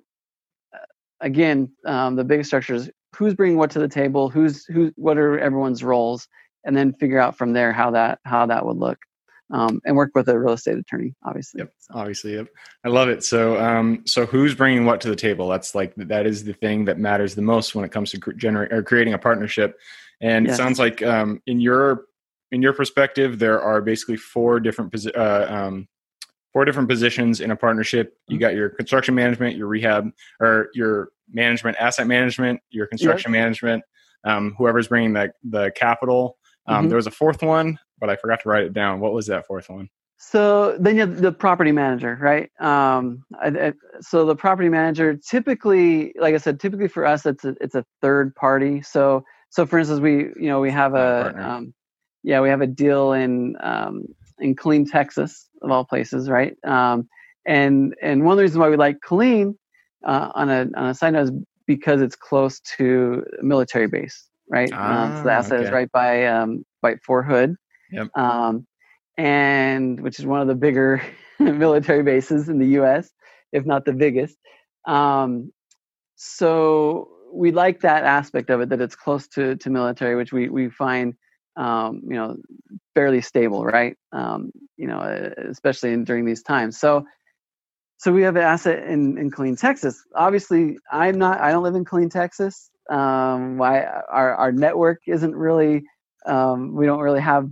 uh, 0.74 0.78
again, 1.20 1.72
um, 1.86 2.16
the 2.16 2.24
biggest 2.24 2.50
structure 2.50 2.74
is 2.74 2.90
who's 3.16 3.34
bringing 3.34 3.58
what 3.58 3.70
to 3.72 3.78
the 3.78 3.88
table, 3.88 4.28
who's 4.28 4.64
who, 4.66 4.92
what 4.96 5.18
are 5.18 5.38
everyone's 5.38 5.84
roles, 5.84 6.28
and 6.64 6.76
then 6.76 6.92
figure 6.92 7.18
out 7.18 7.36
from 7.36 7.52
there 7.52 7.72
how 7.72 7.90
that 7.92 8.18
how 8.24 8.46
that 8.46 8.64
would 8.64 8.76
look 8.76 8.98
um, 9.52 9.80
and 9.84 9.96
work 9.96 10.10
with 10.14 10.28
a 10.28 10.38
real 10.38 10.54
estate 10.54 10.78
attorney, 10.78 11.14
obviously. 11.24 11.60
Yep, 11.60 11.72
obviously. 11.92 12.34
Yep, 12.34 12.48
I 12.84 12.88
love 12.88 13.08
it. 13.08 13.22
So, 13.24 13.60
um, 13.60 14.02
so 14.06 14.26
who's 14.26 14.54
bringing 14.54 14.84
what 14.84 15.00
to 15.02 15.08
the 15.08 15.16
table? 15.16 15.48
That's 15.48 15.74
like 15.74 15.94
that 15.96 16.26
is 16.26 16.44
the 16.44 16.54
thing 16.54 16.84
that 16.86 16.98
matters 16.98 17.34
the 17.34 17.42
most 17.42 17.74
when 17.74 17.84
it 17.84 17.92
comes 17.92 18.10
to 18.12 18.32
generate 18.36 18.72
or 18.72 18.82
creating 18.82 19.14
a 19.14 19.18
partnership. 19.18 19.78
And 20.20 20.46
yes. 20.46 20.54
it 20.54 20.56
sounds 20.56 20.78
like 20.78 21.02
um, 21.02 21.42
in 21.46 21.60
your 21.60 22.04
in 22.52 22.62
your 22.62 22.72
perspective, 22.72 23.38
there 23.38 23.60
are 23.60 23.82
basically 23.82 24.16
four 24.16 24.60
different 24.60 24.92
posi- 24.92 25.16
uh, 25.16 25.52
um, 25.52 25.88
four 26.52 26.64
different 26.64 26.88
positions 26.88 27.40
in 27.40 27.50
a 27.50 27.56
partnership. 27.56 28.16
You 28.28 28.36
mm-hmm. 28.36 28.40
got 28.40 28.54
your 28.54 28.70
construction 28.70 29.14
management, 29.14 29.56
your 29.56 29.66
rehab, 29.66 30.10
or 30.40 30.68
your 30.72 31.10
management, 31.32 31.76
asset 31.78 32.06
management, 32.06 32.60
your 32.70 32.86
construction 32.86 33.32
yep. 33.32 33.42
management. 33.42 33.84
Um, 34.24 34.54
whoever's 34.56 34.88
bringing 34.88 35.12
the 35.12 35.32
the 35.42 35.70
capital. 35.76 36.38
Um, 36.66 36.76
mm-hmm. 36.76 36.88
There 36.88 36.96
was 36.96 37.06
a 37.06 37.10
fourth 37.10 37.42
one 37.42 37.78
but 38.04 38.10
I 38.10 38.16
forgot 38.16 38.42
to 38.42 38.48
write 38.48 38.64
it 38.64 38.74
down. 38.74 39.00
What 39.00 39.14
was 39.14 39.26
that 39.28 39.46
fourth 39.46 39.70
one? 39.70 39.88
So 40.18 40.76
then 40.78 40.94
you 40.94 41.00
have 41.00 41.20
the 41.20 41.32
property 41.32 41.72
manager, 41.72 42.18
right? 42.20 42.50
Um, 42.60 43.24
I, 43.40 43.48
I, 43.48 43.72
so 44.00 44.24
the 44.26 44.36
property 44.36 44.68
manager 44.68 45.16
typically, 45.16 46.12
like 46.18 46.34
I 46.34 46.38
said, 46.38 46.60
typically 46.60 46.88
for 46.88 47.06
us, 47.06 47.24
it's 47.24 47.44
a, 47.44 47.56
it's 47.62 47.74
a 47.74 47.84
third 48.02 48.34
party. 48.34 48.82
So 48.82 49.24
so 49.48 49.64
for 49.64 49.78
instance, 49.78 50.00
we 50.00 50.12
you 50.12 50.48
know 50.48 50.60
we 50.60 50.70
have 50.70 50.94
a 50.94 51.34
um, 51.38 51.74
yeah 52.22 52.40
we 52.40 52.48
have 52.48 52.60
a 52.60 52.66
deal 52.66 53.12
in 53.12 53.56
um, 53.60 54.04
in 54.38 54.54
Killeen, 54.54 54.90
Texas, 54.90 55.48
of 55.62 55.70
all 55.70 55.84
places, 55.84 56.28
right? 56.28 56.56
Um, 56.64 57.08
and 57.46 57.94
and 58.02 58.24
one 58.24 58.32
of 58.32 58.36
the 58.36 58.42
reasons 58.42 58.58
why 58.58 58.68
we 58.68 58.76
like 58.76 58.98
Killeen 59.00 59.56
uh, 60.04 60.30
on 60.34 60.50
a 60.50 60.68
on 60.76 60.88
a 60.88 60.94
side 60.94 61.14
note 61.14 61.24
is 61.24 61.32
because 61.66 62.02
it's 62.02 62.16
close 62.16 62.60
to 62.76 63.24
a 63.40 63.42
military 63.42 63.86
base, 63.86 64.28
right? 64.54 64.70
Ah, 64.72 65.04
um, 65.04 65.16
so 65.16 65.22
the 65.24 65.30
ah, 65.30 65.38
asset 65.38 65.58
okay. 65.58 65.66
is 65.66 65.72
right 65.72 65.90
by 65.92 66.26
um, 66.26 66.64
by 66.80 66.96
Fort 67.04 67.26
Hood, 67.26 67.56
Yep. 67.94 68.08
Um, 68.16 68.66
and 69.16 70.00
which 70.00 70.18
is 70.18 70.26
one 70.26 70.40
of 70.40 70.48
the 70.48 70.54
bigger 70.54 71.02
military 71.38 72.02
bases 72.02 72.48
in 72.48 72.58
the 72.58 72.66
U.S., 72.80 73.10
if 73.52 73.64
not 73.64 73.84
the 73.84 73.92
biggest. 73.92 74.36
Um, 74.86 75.52
so 76.16 77.08
we 77.32 77.52
like 77.52 77.80
that 77.80 78.04
aspect 78.04 78.50
of 78.50 78.60
it 78.60 78.68
that 78.70 78.80
it's 78.80 78.96
close 78.96 79.26
to 79.28 79.56
to 79.56 79.70
military, 79.70 80.16
which 80.16 80.32
we 80.32 80.48
we 80.48 80.70
find 80.70 81.14
um, 81.56 82.02
you 82.04 82.16
know 82.16 82.36
fairly 82.94 83.20
stable, 83.20 83.64
right? 83.64 83.96
Um, 84.12 84.50
you 84.76 84.86
know, 84.86 85.00
especially 85.48 85.92
in, 85.92 86.04
during 86.04 86.24
these 86.24 86.42
times. 86.42 86.78
So 86.78 87.04
so 87.98 88.12
we 88.12 88.22
have 88.22 88.36
an 88.36 88.42
asset 88.42 88.84
in 88.84 89.18
in 89.18 89.30
Killeen, 89.30 89.58
Texas. 89.58 90.02
Obviously, 90.14 90.78
I'm 90.90 91.18
not. 91.18 91.40
I 91.40 91.52
don't 91.52 91.62
live 91.62 91.76
in 91.76 91.84
Killeen, 91.84 92.10
Texas. 92.10 92.70
Um, 92.90 93.58
why 93.58 93.84
our 93.84 94.34
our 94.34 94.52
network 94.52 95.00
isn't 95.06 95.34
really. 95.34 95.84
Um, 96.26 96.74
we 96.74 96.86
don't 96.86 97.00
really 97.00 97.20
have 97.20 97.50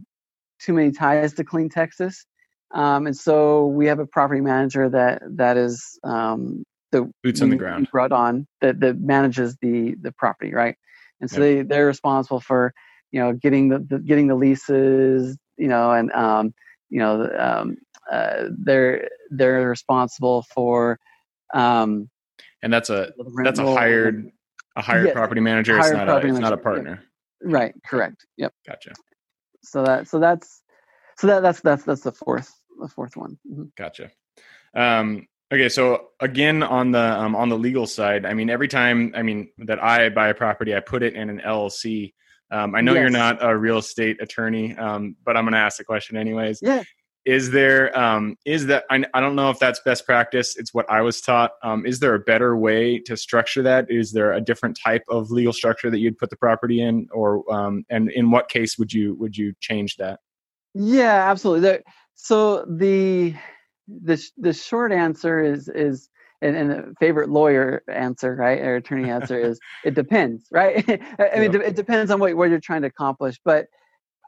too 0.59 0.73
many 0.73 0.92
ties 0.92 1.35
to 1.35 1.45
Killeen 1.45 1.71
Texas. 1.71 2.25
Um, 2.73 3.07
and 3.07 3.16
so 3.16 3.66
we 3.66 3.87
have 3.87 3.99
a 3.99 4.07
property 4.07 4.40
manager 4.40 4.88
that 4.88 5.23
that 5.37 5.57
is 5.57 5.99
um, 6.05 6.64
the 6.90 7.11
boots 7.23 7.42
on 7.42 7.51
the 7.51 7.57
ground 7.57 7.88
brought 7.90 8.12
on 8.12 8.47
that, 8.61 8.81
that 8.81 9.01
manages 9.01 9.57
the 9.61 9.95
the 10.01 10.12
property, 10.12 10.55
right? 10.55 10.77
And 11.21 11.31
so 11.31 11.42
yep. 11.42 11.68
they 11.68 11.75
they're 11.75 11.87
responsible 11.87 12.40
for 12.40 12.73
you 13.11 13.21
know 13.21 13.33
getting 13.35 13.68
the, 13.68 13.79
the 13.79 13.99
getting 13.99 14.27
the 14.27 14.35
leases, 14.35 15.37
you 15.59 15.68
know, 15.68 15.90
and 15.92 16.11
um, 16.12 16.55
you 16.88 16.99
know 16.99 17.31
um, 17.38 17.77
uh, 18.11 18.45
they're 18.59 19.09
they're 19.31 19.68
responsible 19.68 20.42
for 20.55 20.99
um, 21.53 22.09
and 22.62 22.73
that's 22.73 22.88
a 22.88 23.12
that's 23.42 23.59
a 23.59 23.66
hired 23.66 24.31
a 24.76 24.82
hired 24.82 25.08
yeah, 25.08 25.12
property 25.12 25.40
manager. 25.40 25.78
It's 25.78 25.90
not 25.90 26.08
a 26.08 26.16
it's 26.16 26.24
manager. 26.24 26.40
not 26.40 26.52
a 26.52 26.56
partner. 26.58 27.02
Yeah. 27.44 27.56
Right. 27.56 27.74
Correct. 27.85 28.26
Yep. 28.37 28.52
Gotcha 28.66 28.92
so 29.62 29.85
that 29.85 30.08
so 30.08 30.18
that's 30.18 30.62
so 31.16 31.26
that 31.28 31.42
that's 31.42 31.61
that's 31.61 31.85
that's 31.85 32.02
the 32.02 32.12
fourth 32.12 32.52
the 32.80 32.88
fourth 32.88 33.16
one. 33.16 33.38
Mm-hmm. 33.50 33.64
Gotcha. 33.76 34.11
Um, 34.74 35.28
okay, 35.52 35.68
so 35.68 36.08
again 36.20 36.62
on 36.62 36.92
the 36.92 36.98
um, 36.98 37.37
on 37.37 37.48
the 37.48 37.58
legal 37.58 37.87
side, 37.87 38.26
I 38.26 38.35
mean, 38.35 38.50
every 38.50 38.68
time 38.68 39.12
I 39.16 39.22
mean 39.22 39.50
that 39.58 39.82
I 39.82 40.08
buy 40.08 40.28
a 40.28 40.35
property, 40.35 40.74
I 40.74 40.80
put 40.80 41.02
it 41.02 41.14
in 41.14 41.30
an 41.30 41.40
LLC. 41.44 42.14
Um, 42.50 42.74
I 42.74 42.82
know 42.82 42.92
yes. 42.92 43.00
you're 43.00 43.11
not 43.11 43.38
a 43.40 43.56
real 43.56 43.78
estate 43.78 44.20
attorney, 44.20 44.76
um, 44.76 45.16
but 45.24 45.38
I'm 45.38 45.44
going 45.44 45.54
to 45.54 45.58
ask 45.58 45.78
the 45.78 45.85
question 45.85 46.18
anyways. 46.18 46.58
Yeah 46.61 46.82
is 47.24 47.50
there 47.50 47.96
um, 47.98 48.37
is 48.44 48.66
that 48.66 48.85
I, 48.90 49.04
I 49.14 49.20
don't 49.20 49.37
know 49.37 49.50
if 49.50 49.58
that's 49.58 49.80
best 49.80 50.04
practice. 50.04 50.56
It's 50.56 50.74
what 50.74 50.90
i 50.90 51.00
was 51.00 51.20
taught. 51.20 51.52
Um, 51.62 51.87
is 51.87 52.00
there 52.00 52.14
a 52.14 52.18
better 52.18 52.56
way 52.56 52.98
to 53.00 53.16
structure 53.16 53.62
that? 53.62 53.87
Is 53.88 54.12
there 54.12 54.32
a 54.32 54.40
different 54.40 54.78
type 54.82 55.04
of 55.08 55.30
legal 55.30 55.52
structure 55.52 55.90
that 55.90 55.98
you'd 55.98 56.18
put 56.18 56.30
the 56.30 56.37
property 56.37 56.82
in? 56.82 57.08
Or 57.12 57.44
um, 57.52 57.85
and 57.90 58.11
in 58.11 58.30
what 58.30 58.48
case 58.48 58.76
would 58.78 58.92
you 58.92 59.14
would 59.14 59.37
you 59.37 59.54
change 59.61 59.96
that? 59.96 60.20
Yeah 60.74 61.30
absolutely. 61.30 61.78
So 62.14 62.64
the 62.64 63.35
the 63.88 64.22
the 64.37 64.52
short 64.52 64.92
answer 64.92 65.42
is 65.42 65.68
is 65.68 66.08
and, 66.40 66.56
and 66.56 66.70
the 66.70 66.94
favorite 66.98 67.28
lawyer 67.28 67.85
answer 67.87 68.35
right? 68.35 68.61
Or 68.61 68.76
attorney 68.76 69.11
answer 69.16 69.38
is 69.38 69.61
it 69.85 69.94
depends 69.94 70.48
right? 70.50 70.85
I 71.18 71.38
mean 71.38 71.52
yep. 71.52 71.62
it 71.62 71.76
depends 71.76 72.11
on 72.11 72.18
what, 72.18 72.37
what 72.37 72.50
you're 72.50 72.58
trying 72.58 72.82
to 72.82 72.88
accomplish. 72.88 73.38
But 73.44 73.66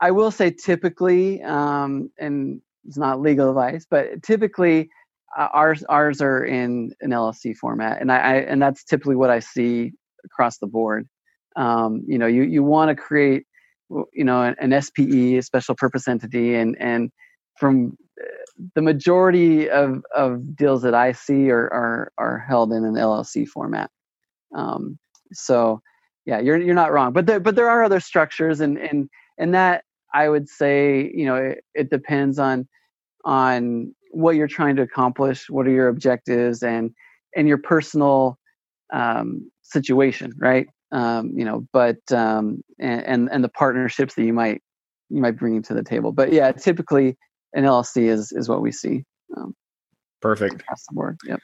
I 0.01 0.11
will 0.11 0.31
say 0.31 0.51
typically, 0.51 1.43
um, 1.43 2.11
and 2.19 2.61
it's 2.87 2.99
not 2.99 3.21
legal 3.21 3.49
advice, 3.51 3.87
but 3.89 4.23
typically 4.23 4.91
ours 5.37 5.85
ours 5.89 6.21
are 6.21 6.45
in 6.45 6.93
an 7.01 7.11
LLC 7.11 7.57
format, 7.57 8.01
and 8.01 8.13
I, 8.13 8.17
I 8.17 8.35
and 8.37 8.63
that's 8.63 8.85
typically 8.85 9.17
what 9.17 9.31
I 9.31 9.41
see 9.41 9.93
across 10.25 10.59
the 10.59 10.67
board. 10.67 11.07
Um, 11.57 12.03
you 12.07 12.19
know, 12.19 12.27
you 12.27 12.43
you 12.43 12.63
want 12.63 12.91
to 12.91 12.95
create 12.95 13.45
you 14.13 14.25
know 14.25 14.43
an, 14.43 14.57
an 14.61 14.81
SPE, 14.81 15.39
a 15.39 15.43
special 15.43 15.75
purpose 15.75 16.09
entity, 16.09 16.55
and 16.55 16.77
and 16.79 17.11
from 17.59 17.97
uh, 18.21 18.25
the 18.75 18.83
majority 18.83 19.69
of, 19.69 20.03
of 20.15 20.57
deals 20.57 20.83
that 20.83 20.95
I 20.95 21.13
see 21.13 21.51
are, 21.51 21.73
are, 21.73 22.13
are 22.19 22.39
held 22.39 22.73
in 22.73 22.85
an 22.85 22.95
LLC 22.95 23.47
format. 23.47 23.91
Um, 24.55 24.99
so 25.33 25.81
yeah, 26.27 26.41
you're, 26.41 26.61
you're 26.61 26.75
not 26.75 26.93
wrong, 26.93 27.13
but 27.13 27.27
there, 27.27 27.41
but 27.41 27.57
there 27.57 27.69
are 27.69 27.85
other 27.85 28.01
structures 28.01 28.61
and, 28.61 28.79
and, 28.79 29.09
and 29.39 29.55
that 29.55 29.85
I 30.15 30.29
would 30.29 30.49
say, 30.49 31.11
you 31.15 31.27
know, 31.27 31.37
it, 31.37 31.65
it 31.75 31.91
depends 31.91 32.39
on, 32.39 32.67
on 33.25 33.95
what 34.13 34.37
you're 34.37 34.49
trying 34.49 34.77
to 34.77 34.83
accomplish, 34.83 35.51
what 35.51 35.67
are 35.67 35.73
your 35.73 35.89
objectives 35.89 36.63
and, 36.63 36.93
and 37.37 37.49
your 37.49 37.59
personal 37.59 38.39
um, 38.93 39.51
situation, 39.63 40.33
right? 40.39 40.69
Um, 40.93 41.33
you 41.35 41.45
know, 41.45 41.67
but 41.73 41.99
um, 42.13 42.63
and, 42.79 43.05
and 43.05 43.29
and 43.33 43.45
the 43.45 43.49
partnerships 43.49 44.15
that 44.15 44.25
you 44.25 44.33
might 44.33 44.63
you 45.11 45.21
might 45.21 45.37
bring 45.37 45.61
to 45.63 45.75
the 45.75 45.83
table. 45.83 46.13
But 46.13 46.33
yeah, 46.33 46.53
typically 46.53 47.17
an 47.53 47.65
LLC 47.65 48.09
is 48.09 48.31
is 48.31 48.49
what 48.49 48.63
we 48.63 48.71
see. 48.71 49.05
Um, 49.37 49.55
Perfect. 50.21 50.63
Across 50.63 50.87
the 50.89 50.95
board. 50.95 51.19
Yep. 51.27 51.41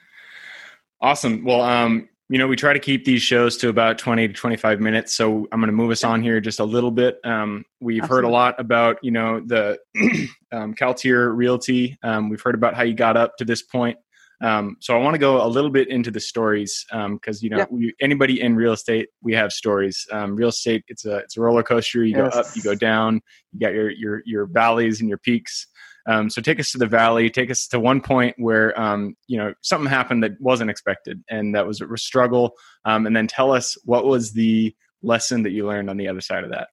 Awesome. 1.00 1.44
Well, 1.44 1.62
um, 1.62 2.08
you 2.30 2.38
know, 2.38 2.46
we 2.46 2.54
try 2.54 2.72
to 2.72 2.78
keep 2.78 3.04
these 3.04 3.22
shows 3.22 3.56
to 3.56 3.68
about 3.68 3.98
20 3.98 4.28
to 4.28 4.32
25 4.32 4.78
minutes. 4.80 5.12
So 5.16 5.48
I'm 5.50 5.58
going 5.58 5.66
to 5.66 5.72
move 5.72 5.90
us 5.90 6.04
on 6.04 6.22
here 6.22 6.40
just 6.40 6.60
a 6.60 6.64
little 6.64 6.92
bit. 6.92 7.18
Um, 7.24 7.64
we've 7.80 8.00
Absolutely. 8.02 8.16
heard 8.16 8.24
a 8.24 8.32
lot 8.32 8.60
about, 8.60 8.98
you 9.02 9.10
know, 9.10 9.40
the 9.40 9.80
um, 10.52 10.72
Caltier 10.74 11.34
Realty. 11.34 11.98
Um, 12.04 12.28
we've 12.28 12.40
heard 12.40 12.54
about 12.54 12.74
how 12.74 12.84
you 12.84 12.94
got 12.94 13.16
up 13.16 13.36
to 13.38 13.44
this 13.44 13.62
point. 13.62 13.98
Um, 14.42 14.76
so 14.78 14.96
I 14.96 15.02
want 15.02 15.14
to 15.14 15.18
go 15.18 15.44
a 15.44 15.48
little 15.48 15.70
bit 15.70 15.88
into 15.88 16.12
the 16.12 16.20
stories 16.20 16.86
because 16.88 17.42
um, 17.42 17.42
you 17.42 17.50
know 17.50 17.58
yeah. 17.58 17.66
we, 17.68 17.94
anybody 18.00 18.40
in 18.40 18.54
real 18.54 18.72
estate 18.72 19.08
we 19.22 19.34
have 19.34 19.52
stories. 19.52 20.06
Um, 20.10 20.34
real 20.34 20.48
estate 20.48 20.82
it's 20.88 21.04
a 21.04 21.16
it's 21.18 21.36
a 21.36 21.42
roller 21.42 21.62
coaster. 21.62 22.02
You 22.04 22.16
yes. 22.16 22.32
go 22.32 22.40
up, 22.40 22.46
you 22.54 22.62
go 22.62 22.74
down. 22.74 23.20
You 23.52 23.60
got 23.60 23.74
your 23.74 23.90
your 23.90 24.22
your 24.24 24.46
valleys 24.46 25.00
and 25.00 25.10
your 25.10 25.18
peaks. 25.18 25.66
Um, 26.10 26.28
so 26.28 26.42
take 26.42 26.58
us 26.58 26.72
to 26.72 26.78
the 26.78 26.86
valley. 26.86 27.30
Take 27.30 27.52
us 27.52 27.68
to 27.68 27.78
one 27.78 28.00
point 28.00 28.34
where 28.36 28.78
um, 28.78 29.16
you 29.28 29.38
know 29.38 29.54
something 29.62 29.88
happened 29.88 30.24
that 30.24 30.32
wasn't 30.40 30.70
expected, 30.70 31.22
and 31.30 31.54
that 31.54 31.66
was 31.66 31.80
a 31.80 31.96
struggle. 31.96 32.54
Um, 32.84 33.06
and 33.06 33.14
then 33.14 33.28
tell 33.28 33.52
us 33.52 33.76
what 33.84 34.04
was 34.06 34.32
the 34.32 34.74
lesson 35.02 35.44
that 35.44 35.50
you 35.50 35.66
learned 35.66 35.88
on 35.88 35.96
the 35.96 36.08
other 36.08 36.20
side 36.20 36.42
of 36.42 36.50
that. 36.50 36.68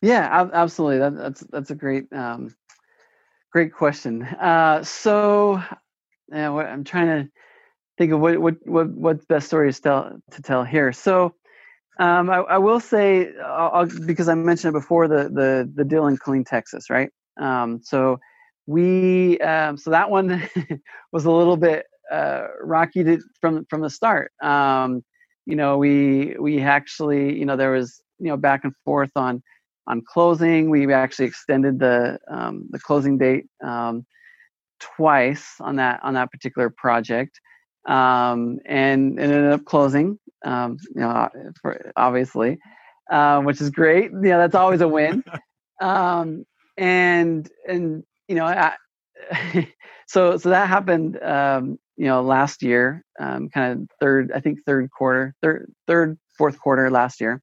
Yeah, 0.00 0.48
absolutely. 0.52 0.98
That, 0.98 1.16
that's 1.16 1.40
that's 1.50 1.70
a 1.70 1.74
great 1.74 2.04
great 3.52 3.72
question. 3.72 4.22
Uh, 4.22 4.84
so 4.84 5.60
I'm 6.32 6.84
trying 6.84 7.24
to 7.24 7.30
think 7.98 8.12
of 8.12 8.20
what 8.20 8.38
what 8.38 8.56
what 8.64 9.28
best 9.28 9.48
story 9.48 9.72
to 9.72 9.80
tell 9.80 10.20
to 10.30 10.42
tell 10.42 10.62
here. 10.62 10.92
So, 10.92 11.34
um, 11.98 12.30
I, 12.30 12.36
I, 12.36 12.58
will 12.58 12.80
say 12.80 13.32
I'll, 13.44 13.86
because 14.06 14.28
I 14.28 14.34
mentioned 14.34 14.74
it 14.74 14.78
before 14.78 15.08
the 15.08 15.24
the 15.24 15.70
the 15.74 15.84
deal 15.84 16.06
in 16.06 16.16
Killeen, 16.16 16.46
Texas, 16.46 16.90
right? 16.90 17.10
Um, 17.40 17.80
so 17.82 18.18
we 18.66 19.38
um, 19.40 19.76
so 19.76 19.90
that 19.90 20.10
one 20.10 20.48
was 21.12 21.24
a 21.24 21.30
little 21.30 21.56
bit 21.56 21.86
uh, 22.10 22.46
rocky 22.60 23.02
to, 23.04 23.20
from 23.40 23.64
from 23.66 23.80
the 23.80 23.90
start. 23.90 24.32
Um, 24.42 25.02
you 25.46 25.56
know, 25.56 25.78
we 25.78 26.36
we 26.38 26.60
actually 26.60 27.38
you 27.38 27.44
know 27.44 27.56
there 27.56 27.72
was 27.72 28.00
you 28.18 28.28
know 28.28 28.36
back 28.36 28.64
and 28.64 28.74
forth 28.84 29.10
on 29.16 29.42
on 29.86 30.02
closing. 30.06 30.70
We 30.70 30.92
actually 30.92 31.26
extended 31.26 31.78
the 31.78 32.18
um, 32.28 32.68
the 32.70 32.78
closing 32.78 33.18
date 33.18 33.46
um, 33.64 34.06
twice 34.78 35.54
on 35.60 35.76
that 35.76 36.00
on 36.02 36.14
that 36.14 36.30
particular 36.30 36.70
project, 36.70 37.40
um, 37.88 38.58
and, 38.66 39.18
it 39.18 39.22
ended 39.22 39.52
up 39.52 39.64
closing. 39.64 40.18
Um, 40.44 40.76
you 40.94 41.00
know, 41.00 41.28
for, 41.60 41.92
obviously, 41.96 42.58
uh, 43.10 43.40
which 43.40 43.60
is 43.60 43.70
great. 43.70 44.10
Yeah, 44.22 44.38
that's 44.38 44.54
always 44.54 44.80
a 44.80 44.88
win. 44.88 45.24
Um, 45.80 46.44
and 46.76 47.50
and 47.66 48.04
you 48.32 48.38
know, 48.38 48.46
I, 48.46 48.74
so 50.06 50.38
so 50.38 50.48
that 50.48 50.68
happened. 50.68 51.22
Um, 51.22 51.78
you 51.98 52.06
know, 52.06 52.22
last 52.22 52.62
year, 52.62 53.04
um, 53.20 53.50
kind 53.50 53.72
of 53.72 53.88
third, 54.00 54.32
I 54.34 54.40
think 54.40 54.60
third 54.64 54.90
quarter, 54.90 55.34
third 55.42 55.70
third 55.86 56.18
fourth 56.38 56.58
quarter 56.58 56.90
last 56.90 57.20
year 57.20 57.42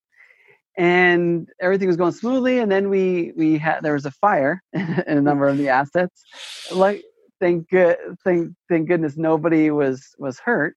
and 0.75 1.47
everything 1.61 1.87
was 1.87 1.97
going 1.97 2.11
smoothly 2.11 2.57
and 2.59 2.71
then 2.71 2.89
we 2.89 3.33
we 3.35 3.57
had 3.57 3.81
there 3.83 3.93
was 3.93 4.05
a 4.05 4.11
fire 4.11 4.63
in 4.73 5.17
a 5.17 5.21
number 5.21 5.47
of 5.47 5.57
the 5.57 5.69
assets 5.69 6.23
like 6.71 7.03
thank 7.39 7.69
good 7.69 7.97
thank 8.23 8.49
thank 8.67 8.87
goodness 8.87 9.17
nobody 9.17 9.69
was 9.69 10.15
was 10.17 10.39
hurt 10.39 10.75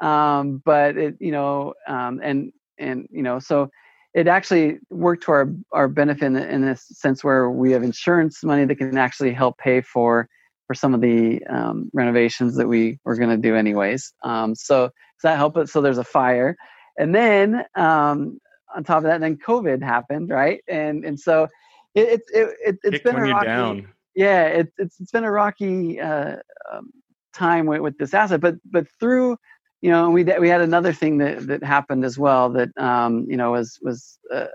um, 0.00 0.60
but 0.64 0.96
it 0.96 1.14
you 1.20 1.30
know 1.30 1.74
um, 1.86 2.20
and 2.22 2.52
and 2.78 3.06
you 3.10 3.22
know 3.22 3.38
so 3.38 3.68
it 4.14 4.28
actually 4.28 4.78
worked 4.90 5.24
to 5.24 5.32
our 5.32 5.52
our 5.72 5.88
benefit 5.88 6.26
in, 6.26 6.36
in 6.36 6.62
this 6.62 6.86
sense 6.92 7.22
where 7.24 7.50
we 7.50 7.72
have 7.72 7.82
insurance 7.82 8.42
money 8.44 8.64
that 8.64 8.76
can 8.76 8.96
actually 8.96 9.32
help 9.32 9.58
pay 9.58 9.80
for 9.80 10.28
for 10.66 10.74
some 10.74 10.94
of 10.94 11.00
the 11.00 11.44
um, 11.48 11.90
renovations 11.92 12.56
that 12.56 12.68
we 12.68 12.98
were 13.04 13.16
going 13.16 13.28
to 13.28 13.36
do 13.36 13.54
anyways. 13.54 14.14
Um, 14.22 14.54
so 14.54 14.84
does 14.84 14.92
that 15.24 15.36
help 15.36 15.56
it? 15.58 15.68
So 15.68 15.82
there's 15.82 15.98
a 15.98 16.04
fire. 16.04 16.56
And 16.98 17.14
then 17.14 17.64
um, 17.74 18.38
on 18.74 18.84
top 18.84 18.98
of 18.98 19.04
that 19.04 19.20
then 19.20 19.36
covid 19.36 19.82
happened 19.82 20.30
right? 20.30 20.62
And 20.68 21.04
and 21.04 21.18
so 21.18 21.48
it, 21.94 22.22
it, 22.32 22.54
it, 22.64 22.78
it 22.82 22.92
has 22.92 23.02
been 23.02 23.16
a 23.16 23.20
rocky, 23.22 23.46
down. 23.46 23.88
Yeah, 24.14 24.46
it, 24.46 24.72
it's 24.78 25.00
it's 25.00 25.10
been 25.10 25.24
a 25.24 25.30
rocky 25.30 26.00
uh, 26.00 26.36
um, 26.72 26.90
time 27.32 27.66
with, 27.66 27.80
with 27.80 27.98
this 27.98 28.14
asset, 28.14 28.40
but 28.40 28.56
but 28.64 28.86
through 28.98 29.36
you 29.84 29.90
know 29.90 30.08
we 30.08 30.24
we 30.40 30.48
had 30.48 30.62
another 30.62 30.94
thing 30.94 31.18
that 31.18 31.46
that 31.46 31.62
happened 31.62 32.06
as 32.06 32.18
well 32.18 32.48
that 32.48 32.70
um, 32.78 33.26
you 33.28 33.36
know 33.36 33.50
was 33.50 33.78
was 33.82 34.18
a, 34.32 34.46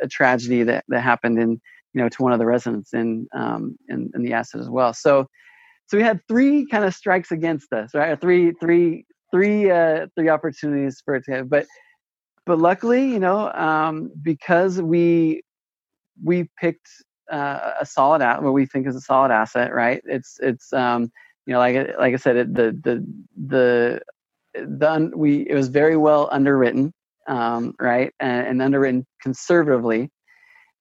a, 0.00 0.08
tragedy 0.08 0.62
that 0.62 0.86
that 0.88 1.02
happened 1.02 1.38
in 1.38 1.60
you 1.92 2.00
know 2.00 2.08
to 2.08 2.22
one 2.22 2.32
of 2.32 2.38
the 2.38 2.46
residents 2.46 2.94
in 2.94 3.26
um, 3.34 3.76
in, 3.90 4.10
in 4.14 4.22
the 4.22 4.32
asset 4.32 4.62
as 4.62 4.70
well. 4.70 4.94
So 4.94 5.26
so 5.86 5.98
we 5.98 6.02
had 6.02 6.18
three 6.28 6.66
kind 6.66 6.82
of 6.82 6.94
strikes 6.94 7.30
against 7.30 7.74
us, 7.74 7.94
right? 7.94 8.18
Three 8.18 8.52
three 8.52 9.04
three 9.30 9.70
uh, 9.70 10.06
three 10.16 10.30
opportunities 10.30 11.02
for 11.04 11.16
it 11.16 11.24
to, 11.24 11.44
but 11.44 11.66
but 12.46 12.58
luckily, 12.58 13.06
you 13.06 13.20
know, 13.20 13.52
um, 13.52 14.12
because 14.22 14.80
we 14.80 15.42
we 16.24 16.48
picked 16.58 16.88
uh, 17.30 17.72
a 17.80 17.84
solid 17.84 18.22
at 18.22 18.42
what 18.42 18.54
we 18.54 18.64
think 18.64 18.86
is 18.86 18.96
a 18.96 19.02
solid 19.02 19.30
asset, 19.30 19.74
right? 19.74 20.00
It's 20.06 20.38
it's 20.40 20.72
um, 20.72 21.12
you 21.44 21.52
know 21.52 21.58
like 21.58 21.76
like 21.98 22.14
I 22.14 22.16
said, 22.16 22.36
it, 22.36 22.54
the 22.54 22.72
the 22.82 23.06
the 23.36 24.00
the 24.54 25.10
we 25.14 25.48
it 25.48 25.54
was 25.54 25.68
very 25.68 25.96
well 25.96 26.28
underwritten, 26.30 26.92
um, 27.28 27.74
right, 27.80 28.12
and, 28.20 28.46
and 28.46 28.62
underwritten 28.62 29.06
conservatively, 29.22 30.10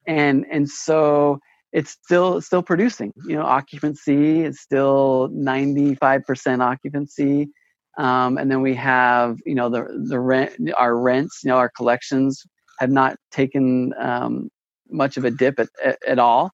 and 0.07 0.45
and 0.51 0.69
so 0.69 1.39
it's 1.71 1.91
still 1.91 2.41
still 2.41 2.63
producing. 2.63 3.11
You 3.25 3.37
know, 3.37 3.43
occupancy 3.43 4.41
is 4.41 4.61
still 4.61 5.29
ninety 5.31 5.95
five 5.95 6.23
percent 6.25 6.61
occupancy. 6.61 7.49
Um, 7.95 8.39
and 8.39 8.49
then 8.49 8.61
we 8.61 8.73
have 8.75 9.37
you 9.45 9.55
know 9.55 9.69
the 9.69 9.85
the 10.09 10.19
rent 10.19 10.53
our 10.77 10.97
rents 10.97 11.41
you 11.43 11.49
know 11.49 11.57
our 11.57 11.69
collections 11.69 12.43
have 12.79 12.89
not 12.89 13.17
taken 13.31 13.93
um, 13.99 14.49
much 14.89 15.17
of 15.17 15.25
a 15.25 15.31
dip 15.31 15.59
at, 15.59 15.69
at, 15.83 15.97
at 16.07 16.19
all, 16.19 16.51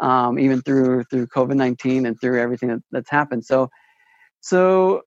um, 0.00 0.38
even 0.38 0.62
through 0.62 1.04
through 1.04 1.26
COVID 1.28 1.54
nineteen 1.56 2.06
and 2.06 2.20
through 2.20 2.40
everything 2.40 2.70
that, 2.70 2.80
that's 2.90 3.10
happened. 3.10 3.44
So, 3.44 3.68
so 4.40 5.02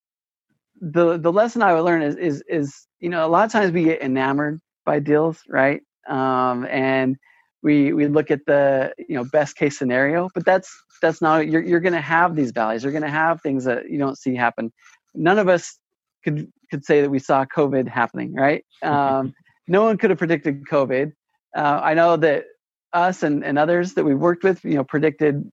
the 0.92 1.18
the 1.18 1.32
lesson 1.32 1.62
I 1.62 1.74
would 1.74 1.84
learn 1.84 2.02
is 2.02 2.16
is 2.18 2.44
is 2.48 2.88
you 3.00 3.10
know 3.10 3.26
a 3.26 3.30
lot 3.30 3.46
of 3.46 3.52
times 3.52 3.72
we 3.72 3.86
get 3.86 4.02
enamored 4.02 4.60
by 4.86 5.00
deals, 5.00 5.42
right? 5.48 5.82
Um, 6.10 6.66
and 6.66 7.16
we 7.62 7.94
we 7.94 8.08
look 8.08 8.30
at 8.32 8.42
the 8.46 8.94
you 8.98 9.16
know 9.16 9.24
best 9.24 9.56
case 9.56 9.78
scenario, 9.78 10.30
but 10.36 10.46
that's 10.46 10.70
that's 11.02 11.22
not 11.22 11.48
you're 11.48 11.64
you're 11.64 11.80
going 11.80 11.94
to 11.94 12.02
have 12.02 12.36
these 12.36 12.52
valleys. 12.52 12.84
You're 12.84 12.92
going 12.92 13.04
to 13.04 13.10
have 13.10 13.42
things 13.42 13.64
that 13.64 13.90
you 13.90 13.98
don't 13.98 14.18
see 14.18 14.36
happen. 14.36 14.74
None 15.16 15.40
of 15.40 15.48
us 15.48 15.80
could 16.26 16.52
could 16.70 16.84
say 16.84 17.02
that 17.02 17.10
we 17.10 17.20
saw 17.20 17.46
COVID 17.46 17.88
happening, 17.88 18.34
right? 18.34 18.66
Um, 18.82 19.34
no 19.68 19.84
one 19.84 19.98
could 19.98 20.10
have 20.10 20.20
predicted 20.20 20.66
COVID. 20.70 21.14
Uh, 21.56 21.80
I 21.82 21.94
know 21.94 22.18
that 22.18 22.46
us 22.92 23.24
and, 23.24 23.44
and 23.44 23.58
others 23.58 23.94
that 23.94 24.04
we 24.04 24.16
worked 24.16 24.44
with, 24.44 24.64
you 24.66 24.76
know, 24.76 24.84
predicted 24.84 25.50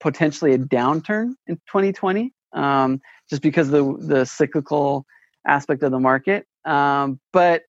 potentially 0.00 0.52
a 0.52 0.58
downturn 0.58 1.32
in 1.46 1.56
2020, 1.68 2.32
um, 2.52 3.00
just 3.28 3.42
because 3.42 3.72
of 3.72 3.72
the, 3.72 4.06
the 4.14 4.24
cyclical 4.24 5.04
aspect 5.46 5.82
of 5.82 5.90
the 5.90 6.00
market. 6.00 6.46
Um, 6.64 7.20
but 7.32 7.62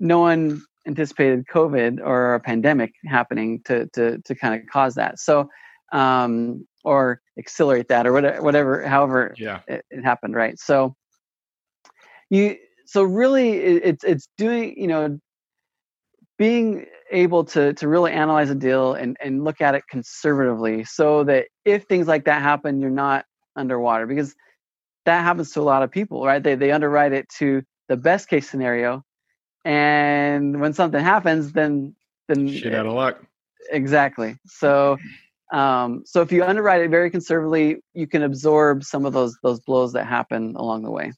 no 0.00 0.20
one 0.20 0.62
anticipated 0.86 1.46
COVID 1.46 2.00
or 2.04 2.34
a 2.34 2.40
pandemic 2.40 2.92
happening 3.06 3.62
to 3.64 3.88
to 3.94 4.18
to 4.18 4.34
kind 4.34 4.60
of 4.60 4.66
cause 4.68 4.94
that. 4.96 5.18
So, 5.18 5.48
um, 5.92 6.66
or 6.84 7.20
accelerate 7.38 7.88
that, 7.88 8.06
or 8.06 8.12
whatever, 8.12 8.42
whatever 8.42 8.86
however 8.86 9.34
yeah. 9.38 9.60
it, 9.66 9.84
it 9.90 10.02
happened, 10.02 10.34
right? 10.34 10.58
So, 10.58 10.94
you 12.30 12.56
so 12.86 13.02
really 13.02 13.52
it, 13.52 13.82
it's 13.84 14.04
it's 14.04 14.28
doing 14.36 14.74
you 14.76 14.86
know 14.86 15.18
being 16.38 16.86
able 17.10 17.44
to 17.44 17.72
to 17.74 17.88
really 17.88 18.12
analyze 18.12 18.50
a 18.50 18.54
deal 18.54 18.94
and 18.94 19.16
and 19.22 19.44
look 19.44 19.60
at 19.60 19.74
it 19.74 19.84
conservatively 19.88 20.84
so 20.84 21.24
that 21.24 21.46
if 21.64 21.84
things 21.84 22.06
like 22.06 22.24
that 22.24 22.42
happen 22.42 22.80
you're 22.80 22.90
not 22.90 23.24
underwater 23.56 24.06
because 24.06 24.34
that 25.04 25.22
happens 25.22 25.52
to 25.52 25.60
a 25.60 25.62
lot 25.62 25.82
of 25.82 25.90
people, 25.90 26.24
right? 26.24 26.42
They 26.42 26.54
they 26.54 26.72
underwrite 26.72 27.12
it 27.12 27.28
to 27.38 27.62
the 27.88 27.96
best 27.96 28.28
case 28.28 28.48
scenario, 28.48 29.04
and 29.64 30.60
when 30.60 30.72
something 30.72 31.02
happens, 31.02 31.52
then 31.52 31.94
then 32.28 32.48
shit 32.48 32.74
out 32.74 32.86
of 32.86 32.94
luck. 32.94 33.22
Exactly. 33.70 34.36
So, 34.46 34.98
um, 35.52 36.02
so 36.04 36.20
if 36.20 36.32
you 36.32 36.44
underwrite 36.44 36.82
it 36.82 36.90
very 36.90 37.10
conservatively, 37.10 37.78
you 37.92 38.06
can 38.06 38.22
absorb 38.22 38.84
some 38.84 39.04
of 39.04 39.12
those 39.12 39.36
those 39.42 39.60
blows 39.60 39.92
that 39.92 40.06
happen 40.06 40.56
along 40.56 40.82
the 40.82 40.90
way. 40.90 41.12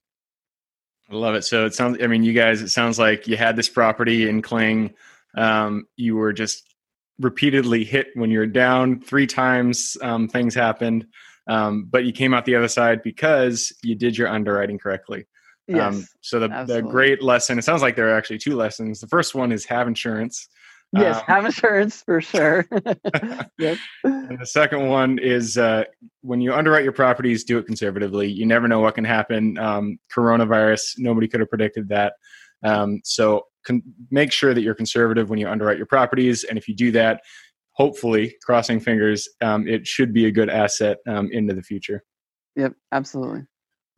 I 1.11 1.15
love 1.15 1.35
it. 1.35 1.45
So 1.45 1.67
it 1.67 1.75
sounds. 1.75 1.99
I 2.03 2.07
mean, 2.07 2.25
you 2.25 2.33
guys. 2.33 2.63
It 2.63 2.71
sounds 2.71 2.99
like 2.99 3.29
you 3.29 3.37
had 3.37 3.57
this 3.57 3.69
property 3.69 4.29
in 4.29 4.43
Killeen. 4.43 4.95
Um, 5.37 5.87
you 5.97 6.17
were 6.17 6.33
just 6.33 6.75
repeatedly 7.19 7.85
hit 7.85 8.09
when 8.15 8.31
you're 8.31 8.47
down 8.47 9.01
three 9.01 9.27
times. 9.27 9.97
Um, 10.03 10.29
things 10.29 10.55
happened, 10.55 11.07
um, 11.47 11.87
but 11.91 12.05
you 12.05 12.13
came 12.13 12.35
out 12.35 12.45
the 12.45 12.57
other 12.57 12.69
side 12.69 13.03
because 13.03 13.73
you 13.83 13.95
did 13.95 14.17
your 14.17 14.29
underwriting 14.29 14.79
correctly. 14.79 15.27
Yes, 15.69 15.95
um, 15.95 16.07
so 16.21 16.39
the, 16.39 16.65
the 16.67 16.81
great 16.81 17.23
lesson. 17.23 17.59
It 17.59 17.63
sounds 17.63 17.83
like 17.83 17.97
there 17.97 18.09
are 18.09 18.17
actually 18.17 18.39
two 18.39 18.55
lessons. 18.55 19.01
The 19.01 19.09
first 19.09 19.35
one 19.35 19.51
is 19.51 19.65
have 19.65 19.89
insurance. 19.89 20.49
Yes, 20.93 21.17
um, 21.17 21.23
have 21.27 21.45
insurance 21.45 22.03
for 22.03 22.21
sure. 22.21 22.67
yep. 23.59 23.77
And 24.05 24.39
the 24.39 24.47
second 24.47 24.89
one 24.89 25.19
is 25.19 25.59
uh, 25.59 25.85
when 26.21 26.41
you 26.41 26.55
underwrite 26.55 26.85
your 26.85 26.93
properties, 26.93 27.43
do 27.43 27.59
it 27.59 27.67
conservatively. 27.67 28.31
You 28.31 28.47
never 28.47 28.69
know 28.69 28.81
what 28.81 28.95
can 28.95 29.05
happen. 29.05 29.59
Um, 29.59 29.99
coronavirus, 30.15 30.99
nobody 30.99 31.27
could 31.27 31.41
have 31.41 31.51
predicted 31.51 31.89
that. 31.89 32.15
Um, 32.63 33.01
so 33.05 33.47
con- 33.67 33.83
make 34.11 34.33
sure 34.33 34.55
that 34.55 34.63
you're 34.63 34.75
conservative 34.75 35.29
when 35.29 35.39
you 35.39 35.49
underwrite 35.49 35.77
your 35.77 35.87
properties. 35.87 36.45
And 36.45 36.57
if 36.57 36.69
you 36.69 36.75
do 36.75 36.93
that, 36.93 37.23
hopefully, 37.77 38.35
crossing 38.43 38.81
fingers, 38.81 39.29
um, 39.43 39.69
it 39.69 39.87
should 39.87 40.13
be 40.13 40.27
a 40.27 40.31
good 40.31 40.49
asset 40.49 40.99
um, 41.07 41.31
into 41.31 41.55
the 41.55 41.63
future. 41.63 42.03
Yep, 42.57 42.73
absolutely. 42.91 43.43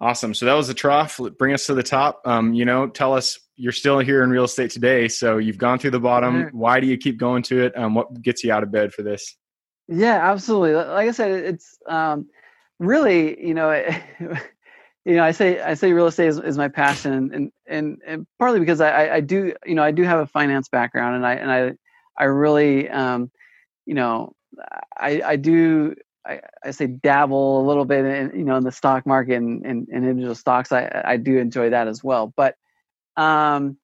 Awesome. 0.00 0.34
So 0.34 0.46
that 0.46 0.54
was 0.54 0.68
the 0.68 0.74
trough. 0.74 1.18
Bring 1.38 1.54
us 1.54 1.66
to 1.66 1.74
the 1.74 1.82
top. 1.82 2.20
Um, 2.24 2.54
you 2.54 2.64
know, 2.64 2.88
tell 2.88 3.14
us 3.14 3.38
you're 3.56 3.72
still 3.72 3.98
here 3.98 4.22
in 4.22 4.30
real 4.30 4.44
estate 4.44 4.70
today. 4.70 5.08
So 5.08 5.38
you've 5.38 5.58
gone 5.58 5.78
through 5.78 5.90
the 5.90 6.00
bottom. 6.00 6.50
Why 6.52 6.78
do 6.78 6.86
you 6.86 6.96
keep 6.96 7.18
going 7.18 7.42
to 7.44 7.64
it? 7.64 7.76
Um, 7.76 7.94
what 7.94 8.22
gets 8.22 8.44
you 8.44 8.52
out 8.52 8.62
of 8.62 8.70
bed 8.70 8.92
for 8.92 9.02
this? 9.02 9.36
Yeah, 9.88 10.30
absolutely. 10.30 10.74
Like 10.74 11.08
I 11.08 11.10
said, 11.10 11.30
it's 11.44 11.78
um, 11.88 12.28
really, 12.78 13.44
you 13.44 13.54
know, 13.54 13.72
you 15.04 15.16
know, 15.16 15.24
I 15.24 15.32
say 15.32 15.60
I 15.60 15.74
say 15.74 15.92
real 15.92 16.06
estate 16.06 16.28
is, 16.28 16.38
is 16.38 16.58
my 16.58 16.68
passion, 16.68 17.30
and, 17.32 17.50
and 17.66 18.00
and 18.06 18.26
partly 18.38 18.60
because 18.60 18.80
I, 18.80 19.14
I 19.14 19.20
do, 19.20 19.54
you 19.64 19.74
know, 19.74 19.82
I 19.82 19.90
do 19.90 20.02
have 20.02 20.20
a 20.20 20.26
finance 20.26 20.68
background, 20.68 21.16
and 21.16 21.26
I 21.26 21.34
and 21.34 21.50
I 21.50 21.72
I 22.18 22.24
really, 22.24 22.88
um, 22.90 23.30
you 23.88 23.94
know, 23.94 24.34
I 24.98 25.22
I 25.24 25.36
do 25.36 25.94
I, 26.26 26.40
I 26.62 26.72
say 26.72 26.86
dabble 26.86 27.62
a 27.62 27.66
little 27.66 27.86
bit 27.86 28.04
in 28.04 28.38
you 28.38 28.44
know 28.44 28.56
in 28.56 28.64
the 28.64 28.70
stock 28.70 29.06
market 29.06 29.36
and, 29.36 29.64
and, 29.64 29.88
and 29.88 30.04
individual 30.04 30.34
stocks. 30.34 30.72
I 30.72 31.02
I 31.04 31.16
do 31.16 31.38
enjoy 31.38 31.70
that 31.70 31.88
as 31.88 32.04
well, 32.04 32.32
but 32.36 32.54
um, 33.16 33.78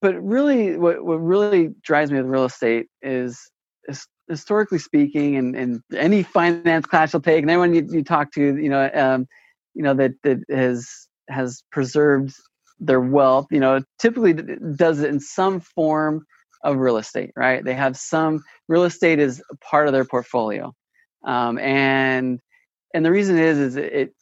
but 0.00 0.14
really, 0.22 0.78
what 0.78 1.04
what 1.04 1.16
really 1.16 1.74
drives 1.82 2.10
me 2.10 2.16
with 2.16 2.26
real 2.26 2.46
estate 2.46 2.86
is, 3.02 3.38
is 3.86 4.06
historically 4.30 4.78
speaking, 4.78 5.36
and, 5.36 5.54
and 5.54 5.82
any 5.94 6.22
finance 6.22 6.86
class 6.86 7.12
you'll 7.12 7.20
take, 7.20 7.42
and 7.42 7.50
anyone 7.50 7.74
you, 7.74 7.86
you 7.90 8.02
talk 8.02 8.32
to, 8.32 8.56
you 8.56 8.70
know, 8.70 8.90
um, 8.94 9.28
you 9.74 9.82
know 9.82 9.92
that 9.92 10.12
that 10.22 10.38
has 10.48 11.06
has 11.28 11.62
preserved 11.70 12.34
their 12.80 13.00
wealth, 13.00 13.46
you 13.50 13.60
know, 13.60 13.82
typically 13.98 14.32
does 14.74 15.00
it 15.00 15.10
in 15.10 15.20
some 15.20 15.60
form 15.60 16.24
of 16.62 16.76
real 16.76 16.96
estate, 16.96 17.30
right? 17.36 17.64
They 17.64 17.74
have 17.74 17.96
some 17.96 18.42
real 18.68 18.84
estate 18.84 19.18
is 19.18 19.42
part 19.60 19.86
of 19.86 19.92
their 19.92 20.04
portfolio, 20.04 20.74
um, 21.24 21.58
and 21.58 22.40
and 22.94 23.04
the 23.04 23.10
reason 23.10 23.38
is 23.38 23.58
is 23.58 23.76
it 23.76 24.14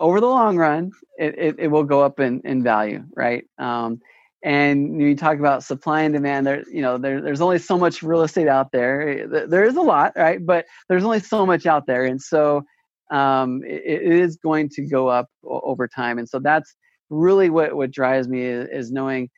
over 0.00 0.18
the 0.20 0.26
long 0.26 0.56
run, 0.56 0.90
it, 1.18 1.38
it, 1.38 1.56
it 1.58 1.68
will 1.68 1.84
go 1.84 2.00
up 2.00 2.18
in, 2.20 2.40
in 2.44 2.62
value, 2.62 3.04
right? 3.14 3.44
Um, 3.58 4.00
and 4.42 5.00
you 5.00 5.14
talk 5.14 5.38
about 5.38 5.62
supply 5.62 6.02
and 6.02 6.14
demand. 6.14 6.46
There, 6.46 6.64
you 6.72 6.80
know, 6.80 6.96
there, 6.96 7.20
there's 7.20 7.42
only 7.42 7.58
so 7.58 7.76
much 7.76 8.02
real 8.02 8.22
estate 8.22 8.48
out 8.48 8.72
there. 8.72 9.28
There 9.46 9.64
is 9.64 9.76
a 9.76 9.82
lot, 9.82 10.14
right? 10.16 10.44
But 10.44 10.64
there's 10.88 11.04
only 11.04 11.20
so 11.20 11.44
much 11.44 11.66
out 11.66 11.86
there, 11.86 12.06
and 12.06 12.20
so 12.20 12.62
um, 13.10 13.62
it, 13.66 13.82
it 13.84 14.12
is 14.12 14.36
going 14.36 14.70
to 14.70 14.86
go 14.86 15.08
up 15.08 15.26
over 15.44 15.86
time. 15.86 16.18
And 16.18 16.26
so 16.26 16.38
that's 16.38 16.74
really 17.10 17.50
what 17.50 17.76
what 17.76 17.90
drives 17.90 18.28
me 18.28 18.42
is, 18.42 18.68
is 18.72 18.90
knowing, 18.90 19.28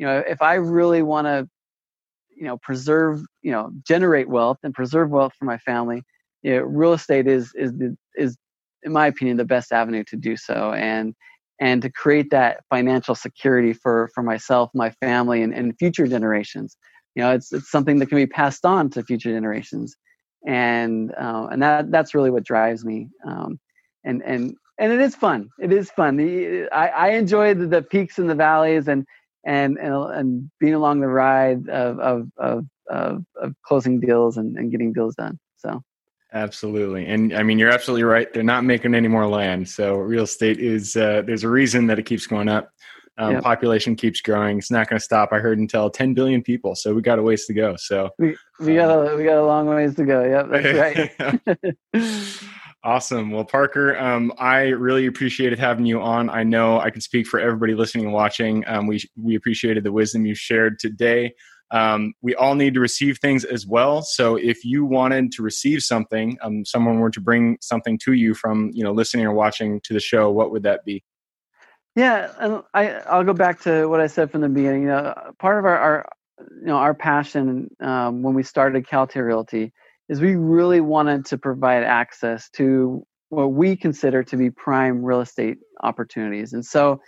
you 0.00 0.06
know, 0.06 0.24
if 0.26 0.40
I 0.40 0.54
really 0.54 1.02
want 1.02 1.26
to, 1.26 1.46
you 2.34 2.44
know, 2.44 2.56
preserve, 2.56 3.20
you 3.42 3.52
know, 3.52 3.70
generate 3.86 4.30
wealth 4.30 4.56
and 4.62 4.72
preserve 4.72 5.10
wealth 5.10 5.34
for 5.38 5.44
my 5.44 5.58
family, 5.58 6.02
you 6.42 6.56
know, 6.56 6.62
real 6.62 6.94
estate 6.94 7.26
is 7.26 7.52
is 7.54 7.70
the 7.74 7.94
is 8.16 8.38
in 8.82 8.92
my 8.94 9.06
opinion, 9.08 9.36
the 9.36 9.44
best 9.44 9.72
avenue 9.72 10.02
to 10.04 10.16
do 10.16 10.38
so, 10.38 10.72
and 10.72 11.14
and 11.60 11.82
to 11.82 11.92
create 11.92 12.30
that 12.30 12.64
financial 12.70 13.14
security 13.14 13.74
for 13.74 14.08
for 14.14 14.22
myself, 14.22 14.70
my 14.72 14.88
family, 15.02 15.42
and, 15.42 15.52
and 15.52 15.78
future 15.78 16.06
generations. 16.06 16.78
You 17.14 17.22
know, 17.22 17.32
it's 17.32 17.52
it's 17.52 17.70
something 17.70 17.98
that 17.98 18.06
can 18.06 18.16
be 18.16 18.26
passed 18.26 18.64
on 18.64 18.88
to 18.90 19.02
future 19.02 19.30
generations, 19.30 19.94
and 20.46 21.12
uh, 21.12 21.48
and 21.52 21.62
that 21.62 21.90
that's 21.90 22.14
really 22.14 22.30
what 22.30 22.44
drives 22.44 22.86
me. 22.86 23.10
Um, 23.26 23.60
and 24.04 24.22
and 24.22 24.54
and 24.78 24.94
it 24.94 25.00
is 25.00 25.14
fun. 25.14 25.50
It 25.60 25.74
is 25.74 25.90
fun. 25.90 26.16
The, 26.16 26.70
I, 26.72 26.88
I 26.88 27.08
enjoy 27.10 27.52
the, 27.52 27.66
the 27.66 27.82
peaks 27.82 28.18
and 28.18 28.30
the 28.30 28.34
valleys, 28.34 28.88
and 28.88 29.04
and 29.44 29.78
and, 29.78 29.94
and 29.94 30.50
being 30.60 30.74
along 30.74 31.00
the 31.00 31.08
ride 31.08 31.68
of 31.68 31.98
of 32.00 32.28
of, 32.36 32.66
of, 32.88 33.24
of 33.36 33.54
closing 33.64 34.00
deals 34.00 34.36
and, 34.36 34.56
and 34.56 34.70
getting 34.70 34.92
deals 34.92 35.14
done. 35.14 35.38
So 35.56 35.82
Absolutely. 36.32 37.06
And 37.06 37.34
I 37.34 37.42
mean, 37.42 37.58
you're 37.58 37.70
absolutely 37.70 38.04
right. 38.04 38.32
They're 38.32 38.42
not 38.42 38.64
making 38.64 38.94
any 38.94 39.08
more 39.08 39.26
land. 39.26 39.68
So 39.68 39.96
real 39.96 40.24
estate 40.24 40.60
is, 40.60 40.96
uh, 40.96 41.22
there's 41.26 41.42
a 41.42 41.48
reason 41.48 41.86
that 41.88 41.98
it 41.98 42.04
keeps 42.04 42.26
going 42.26 42.48
up. 42.48 42.70
Um, 43.18 43.34
yep. 43.34 43.42
Population 43.42 43.96
keeps 43.96 44.20
growing. 44.20 44.58
It's 44.58 44.70
not 44.70 44.88
going 44.88 44.98
to 44.98 45.04
stop. 45.04 45.30
I 45.32 45.40
heard 45.40 45.58
until 45.58 45.90
10 45.90 46.14
billion 46.14 46.42
people. 46.42 46.74
So 46.74 46.94
we 46.94 47.02
got 47.02 47.18
a 47.18 47.22
ways 47.22 47.46
to 47.46 47.52
go. 47.52 47.74
So 47.76 48.10
we, 48.18 48.36
we 48.60 48.76
got 48.76 48.90
a, 48.90 49.12
um, 49.12 49.18
we 49.18 49.24
got 49.24 49.38
a 49.38 49.44
long 49.44 49.66
ways 49.66 49.94
to 49.96 50.04
go. 50.04 50.22
Yep. 50.24 50.48
That's 50.50 51.12
right. 51.92 52.40
awesome. 52.84 53.30
Well, 53.30 53.44
Parker, 53.44 53.98
um, 53.98 54.32
I 54.38 54.68
really 54.68 55.06
appreciated 55.06 55.58
having 55.58 55.86
you 55.86 56.00
on. 56.00 56.30
I 56.30 56.42
know 56.42 56.80
I 56.80 56.90
can 56.90 57.00
speak 57.00 57.26
for 57.26 57.40
everybody 57.40 57.74
listening 57.74 58.06
and 58.06 58.14
watching. 58.14 58.64
Um, 58.66 58.86
we, 58.86 59.02
we 59.16 59.34
appreciated 59.34 59.84
the 59.84 59.92
wisdom 59.92 60.26
you 60.26 60.34
shared 60.34 60.78
today. 60.78 61.32
Um, 61.72 62.14
we 62.20 62.34
all 62.34 62.54
need 62.54 62.74
to 62.74 62.80
receive 62.80 63.18
things 63.18 63.44
as 63.44 63.66
well. 63.66 64.02
So 64.02 64.36
if 64.36 64.64
you 64.64 64.84
wanted 64.84 65.30
to 65.32 65.42
receive 65.42 65.82
something, 65.82 66.36
um, 66.42 66.64
someone 66.64 66.98
were 66.98 67.10
to 67.10 67.20
bring 67.20 67.58
something 67.60 67.98
to 67.98 68.12
you 68.12 68.34
from 68.34 68.70
you 68.74 68.82
know 68.82 68.92
listening 68.92 69.26
or 69.26 69.32
watching 69.32 69.80
to 69.82 69.92
the 69.92 70.00
show, 70.00 70.30
what 70.30 70.50
would 70.50 70.64
that 70.64 70.84
be? 70.84 71.04
Yeah, 71.94 72.32
and 72.40 72.62
I 72.74 72.90
I'll 73.08 73.24
go 73.24 73.32
back 73.32 73.60
to 73.62 73.86
what 73.86 74.00
I 74.00 74.08
said 74.08 74.32
from 74.32 74.40
the 74.40 74.48
beginning. 74.48 74.82
You 74.82 74.88
know, 74.88 75.14
part 75.38 75.58
of 75.58 75.64
our, 75.64 75.78
our 75.78 76.08
you 76.38 76.66
know 76.66 76.76
our 76.76 76.94
passion 76.94 77.68
um, 77.80 78.22
when 78.22 78.34
we 78.34 78.42
started 78.42 78.88
Caltier 78.88 79.24
Realty 79.24 79.72
is 80.10 80.20
we 80.20 80.34
really 80.34 80.82
wanted 80.82 81.24
to 81.26 81.38
provide 81.38 81.84
access 81.84 82.50
to 82.50 83.06
what 83.30 83.52
we 83.52 83.76
consider 83.76 84.22
to 84.24 84.36
be 84.36 84.50
prime 84.50 85.02
real 85.02 85.20
estate 85.22 85.56
opportunities, 85.82 86.52
and 86.52 86.66
so 86.66 87.00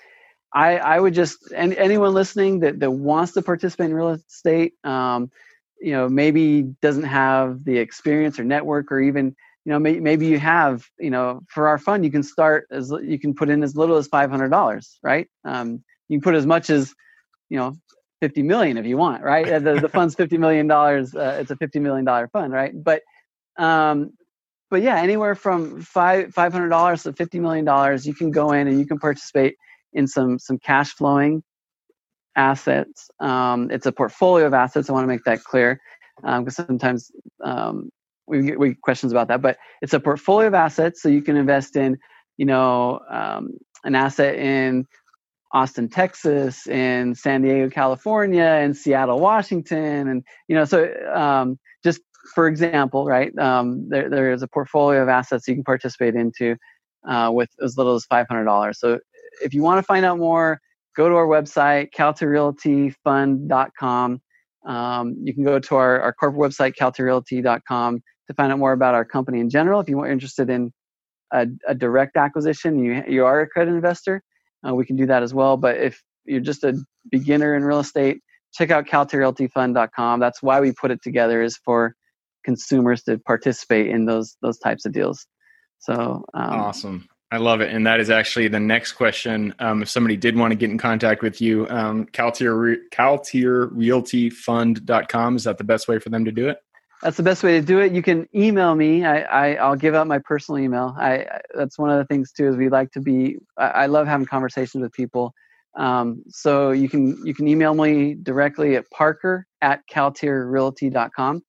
I, 0.55 0.79
I 0.79 1.01
would 1.01 1.15
just 1.15 1.53
and 1.55 1.75
anyone 1.75 2.15
listening 2.15 2.61
that, 2.61 2.81
that 2.81 2.91
wants 2.91 3.33
to 3.33 3.43
participate 3.43 3.91
in 3.91 3.95
real 3.95 4.11
estate, 4.11 4.75
um, 4.85 5.31
you 5.81 5.93
know, 5.93 6.09
maybe 6.09 6.63
doesn't 6.83 7.05
have 7.05 7.65
the 7.65 7.79
experience 7.79 8.39
or 8.39 8.45
network 8.45 8.93
or 8.93 9.01
even 9.01 9.35
you 9.65 9.73
know 9.73 9.79
may, 9.79 9.99
maybe 10.01 10.27
you 10.27 10.39
have 10.39 10.85
you 10.99 11.11
know 11.11 11.41
for 11.49 11.69
our 11.69 11.79
fund 11.79 12.05
you 12.05 12.11
can 12.11 12.23
start 12.23 12.67
as 12.71 12.93
you 13.03 13.19
can 13.19 13.35
put 13.35 13.49
in 13.49 13.63
as 13.63 13.77
little 13.77 13.97
as 13.97 14.09
five 14.09 14.31
hundred 14.31 14.51
dollars, 14.51 14.99
right? 15.03 15.29
Um, 15.45 15.83
you 16.09 16.19
can 16.19 16.23
put 16.23 16.35
as 16.35 16.47
much 16.47 16.69
as 16.69 16.95
you 17.49 17.59
know 17.59 17.75
50 18.23 18.43
million 18.43 18.79
if 18.79 18.87
you 18.87 18.97
want 18.97 19.23
right 19.23 19.51
uh, 19.53 19.59
the, 19.59 19.81
the 19.81 19.89
fund's 19.97 20.15
50 20.15 20.39
million 20.39 20.67
dollars 20.67 21.15
uh, 21.15 21.39
it's 21.41 21.51
a 21.51 21.57
50 21.57 21.81
million 21.81 22.05
dollar 22.05 22.29
fund 22.29 22.53
right 22.53 22.73
but 22.75 23.03
um 23.59 24.13
but 24.71 24.81
yeah 24.81 25.01
anywhere 25.01 25.35
from 25.35 25.83
five 25.83 26.33
five 26.33 26.53
hundred 26.53 26.71
dollars 26.71 27.03
to 27.03 27.13
50 27.13 27.41
million 27.41 27.65
dollars 27.65 28.07
you 28.07 28.15
can 28.15 28.31
go 28.31 28.53
in 28.53 28.69
and 28.69 28.79
you 28.79 28.87
can 28.87 28.99
participate 28.99 29.57
in 29.93 30.07
some 30.07 30.39
some 30.39 30.59
cash 30.59 30.95
flowing 30.95 31.43
assets. 32.37 33.11
Um, 33.21 33.71
it's 33.71 33.87
a 33.87 33.93
portfolio 33.93 34.47
of 34.47 34.55
assets. 34.55 34.89
I 34.89 34.93
want 34.93 35.05
to 35.05 35.09
make 35.09 35.25
that 35.25 35.45
clear 35.45 35.81
because 36.17 36.59
um, 36.59 36.67
sometimes 36.67 37.11
um, 37.45 37.91
we, 38.27 38.43
get, 38.43 38.59
we 38.59 38.69
get 38.71 38.81
questions 38.81 39.13
about 39.13 39.29
that. 39.29 39.43
But 39.43 39.59
it's 39.81 39.93
a 39.93 40.01
portfolio 40.01 40.49
of 40.49 40.55
assets, 40.55 41.03
so 41.03 41.09
you 41.09 41.23
can 41.23 41.37
invest 41.37 41.77
in, 41.77 41.99
you 42.37 42.47
know, 42.47 43.01
um, 43.11 43.59
an 43.85 43.95
asset 43.95 44.37
in 44.37 44.87
Austin, 45.53 45.89
Texas, 45.89 46.67
in 46.67 47.15
San 47.15 47.43
Diego, 47.43 47.69
California, 47.69 48.61
in 48.65 48.75
Seattle, 48.75 49.21
Washington, 49.21 50.09
and 50.09 50.25
you 50.49 50.57
know, 50.57 50.65
so 50.65 50.91
um, 51.15 51.59
just 51.85 52.01
for 52.35 52.49
example, 52.49 53.05
right, 53.05 53.37
um, 53.39 53.89
there 53.89 54.09
there 54.09 54.33
is 54.33 54.43
a 54.43 54.49
portfolio 54.49 55.03
of 55.03 55.09
assets 55.09 55.47
you 55.47 55.55
can 55.55 55.65
participate 55.65 56.15
into 56.15 56.57
uh, 57.07 57.31
with 57.33 57.51
as 57.63 57.77
little 57.77 57.95
as 57.95 58.07
five 58.07 58.27
hundred 58.29 58.45
dollars. 58.45 58.81
So 58.81 58.99
if 59.43 59.53
you 59.53 59.63
want 59.63 59.79
to 59.79 59.83
find 59.83 60.07
out 60.07 60.19
more, 60.19 60.61
go 60.97 61.09
to 61.09 61.15
our 61.15 61.27
website, 61.27 61.89
caltierrealtyfund.com. 61.97 64.21
Um, 64.65 65.17
you 65.21 65.35
can 65.35 65.45
go 65.45 65.59
to 65.59 65.75
our, 65.75 66.01
our 66.01 66.13
corporate 66.13 66.53
website, 66.53 66.75
caltierrealty.com, 66.79 68.01
to 68.29 68.35
find 68.35 68.53
out 68.53 68.59
more 68.59 68.73
about 68.73 68.95
our 68.95 69.05
company 69.05 69.41
in 69.41 69.51
general. 69.51 69.81
If 69.81 69.89
you're 69.89 70.07
interested 70.07 70.49
in 70.49 70.73
a, 71.33 71.49
a 71.67 71.75
direct 71.75 72.17
acquisition, 72.17 72.79
you 72.79 73.03
you 73.09 73.27
are 73.27 73.41
accredited 73.41 73.75
investor, 73.75 74.23
uh, 74.67 74.75
we 74.75 74.85
can 74.85 74.97
do 74.97 75.07
that 75.07 75.23
as 75.23 75.35
well. 75.35 75.57
But 75.57 75.79
if 75.79 76.03
you're 76.25 76.41
just 76.41 76.65
a 76.65 76.77
beginner 77.11 77.55
in 77.55 77.65
real 77.65 77.81
estate, 77.81 78.21
check 78.53 78.71
out 78.71 78.87
CalTierRealtyFund.com. 78.87 80.21
That's 80.21 80.43
why 80.43 80.61
we 80.61 80.73
put 80.73 80.91
it 80.91 81.03
together 81.03 81.43
is 81.43 81.57
for 81.57 81.95
consumers 82.45 83.03
to 83.05 83.19
participate 83.19 83.89
in 83.89 84.07
those 84.07 84.37
those 84.43 84.59
types 84.59 84.85
of 84.85 84.93
deals. 84.93 85.27
So 85.79 86.25
um, 86.35 86.61
awesome. 86.61 87.09
I 87.33 87.39
love 87.39 87.61
it. 87.63 87.73
And 87.73 87.87
that 87.87 87.99
is 87.99 88.11
actually 88.11 88.49
the 88.49 88.61
next 88.61 88.93
question. 88.93 89.55
Um, 89.59 89.81
if 89.81 89.89
somebody 89.89 90.19
did 90.19 90.37
want 90.37 90.53
to 90.53 90.55
get 90.55 90.71
in 90.71 90.77
contact 90.77 91.23
with 91.23 91.41
you, 91.41 91.67
um, 91.71 92.05
Caltier, 92.13 92.77
CaltierRealtyFund.com, 92.93 95.37
is 95.37 95.45
that 95.45 95.57
the 95.57 95.65
best 95.65 95.89
way 95.89 95.99
for 95.99 96.11
them 96.11 96.27
to 96.27 96.33
do 96.33 96.51
it? 96.51 96.59
That's 97.03 97.17
the 97.17 97.23
best 97.25 97.43
way 97.43 97.59
to 97.59 97.67
do 97.67 97.81
it. 97.81 97.93
You 97.93 98.01
can 98.01 98.29
email 98.33 98.77
me. 98.77 99.05
I, 99.05 99.57
I 99.57 99.69
will 99.69 99.77
give 99.77 99.95
out 99.95 100.07
my 100.07 100.21
personal 100.21 100.61
email. 100.61 100.95
I, 100.97 101.15
I, 101.15 101.41
that's 101.55 101.77
one 101.77 101.91
of 101.91 101.99
the 101.99 102.05
things 102.05 102.31
too 102.31 102.49
is 102.49 102.57
we 102.57 102.69
like 102.69 102.93
to 102.93 103.01
be. 103.01 103.39
I, 103.57 103.67
I 103.67 103.87
love 103.87 104.07
having 104.07 104.27
conversations 104.27 104.83
with 104.83 104.93
people. 104.93 105.35
Um, 105.75 106.23
so 106.29 106.71
you 106.71 106.89
can 106.89 107.19
you 107.27 107.35
can 107.35 107.49
email 107.49 107.75
me 107.75 108.15
directly 108.15 108.77
at 108.77 108.89
Parker 108.91 109.47
at 109.63 109.81
CaltierRealty.com, 109.91 111.43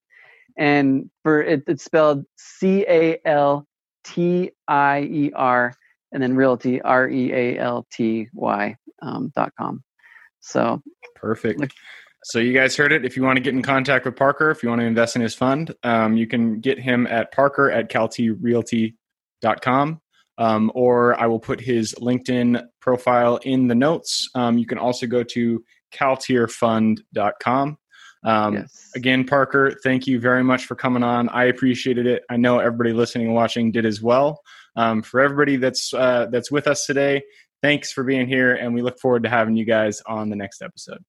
and 0.58 1.10
for 1.22 1.42
it, 1.42 1.64
it's 1.68 1.84
spelled 1.84 2.26
C 2.38 2.86
A 2.88 3.20
L 3.26 3.68
T 4.04 4.52
I 4.68 5.02
E 5.02 5.32
R, 5.36 5.74
and 6.12 6.24
then 6.24 6.36
realty, 6.36 6.82
R 6.82 7.08
E 7.08 7.32
A 7.32 7.60
L 7.60 7.86
T 7.92 8.28
Y 8.34 8.76
um, 9.04 9.32
dot 9.36 9.52
com. 9.60 9.84
So 10.40 10.82
perfect. 11.16 11.60
Like, 11.60 11.74
so 12.24 12.40
you 12.40 12.54
guys 12.54 12.76
heard 12.76 12.92
it. 12.92 13.06
If 13.06 13.16
you 13.18 13.24
want 13.24 13.38
to 13.38 13.42
get 13.42 13.54
in 13.54 13.62
contact 13.62 14.06
with 14.06 14.16
Parker, 14.16 14.50
if 14.52 14.64
you 14.64 14.70
want 14.70 14.82
to 14.82 14.86
invest 14.86 15.16
in 15.16 15.22
his 15.22 15.36
fund, 15.36 15.74
um, 15.84 16.16
you 16.16 16.28
can 16.28 16.60
get 16.60 16.80
him 16.80 17.08
at 17.08 17.32
Parker 17.32 17.72
at 17.72 17.90
CaltierRealty.com. 17.90 20.00
Um, 20.40 20.72
or 20.74 21.20
I 21.20 21.28
will 21.28 21.40
put 21.40 21.62
his 21.62 21.94
LinkedIn 21.96 22.64
profile 22.82 23.38
in 23.44 23.68
the 23.68 23.76
notes. 23.76 24.28
Um, 24.34 24.58
you 24.58 24.66
can 24.66 24.80
also 24.80 25.06
go 25.06 25.22
to 25.24 25.64
caltierfund.com. 25.94 27.78
Um, 28.26 28.54
yes. 28.54 28.92
Again, 28.96 29.26
Parker, 29.26 29.78
thank 29.84 30.08
you 30.08 30.20
very 30.20 30.44
much 30.44 30.66
for 30.66 30.76
coming 30.76 31.04
on. 31.04 31.30
I 31.30 31.46
appreciated 31.46 32.08
it. 32.08 32.24
I 32.30 32.38
know 32.38 32.60
everybody 32.60 32.94
listening 32.94 33.28
and 33.28 33.36
watching 33.36 33.72
did 33.72 33.86
as 33.86 34.02
well. 34.02 34.42
Um, 34.76 35.04
for 35.04 35.20
everybody 35.20 35.58
that's 35.58 35.94
uh, 35.94 36.28
that's 36.32 36.50
with 36.50 36.68
us 36.68 36.86
today, 36.86 37.22
thanks 37.62 37.92
for 37.92 38.04
being 38.04 38.28
here, 38.28 38.56
and 38.56 38.74
we 38.74 38.82
look 38.82 39.00
forward 39.00 39.24
to 39.24 39.30
having 39.30 39.56
you 39.56 39.66
guys 39.66 40.02
on 40.08 40.30
the 40.30 40.36
next 40.36 40.64
episode. 40.64 41.04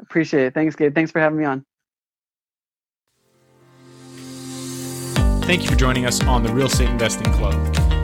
Appreciate 0.00 0.46
it. 0.46 0.54
Thanks, 0.54 0.76
Gabe. 0.76 0.94
Thanks 0.94 1.10
for 1.10 1.20
having 1.20 1.38
me 1.38 1.44
on. 1.44 1.64
Thank 5.44 5.62
you 5.62 5.68
for 5.68 5.76
joining 5.76 6.06
us 6.06 6.24
on 6.24 6.42
the 6.42 6.50
Real 6.52 6.66
Estate 6.66 6.88
Investing 6.88 7.30
Club. 7.34 7.54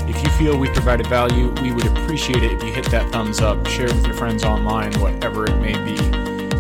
If 0.07 0.23
you 0.23 0.29
feel 0.33 0.59
we 0.59 0.69
provided 0.69 1.07
value, 1.07 1.51
we 1.63 1.73
would 1.73 1.87
appreciate 1.87 2.43
it 2.43 2.53
if 2.53 2.63
you 2.63 2.71
hit 2.73 2.91
that 2.91 3.11
thumbs 3.13 3.41
up, 3.41 3.67
share 3.67 3.87
it 3.87 3.95
with 3.95 4.07
your 4.07 4.15
friends 4.15 4.45
online, 4.45 4.93
whatever 5.01 5.47
it 5.47 5.57
may 5.57 5.73
be. 5.73 5.95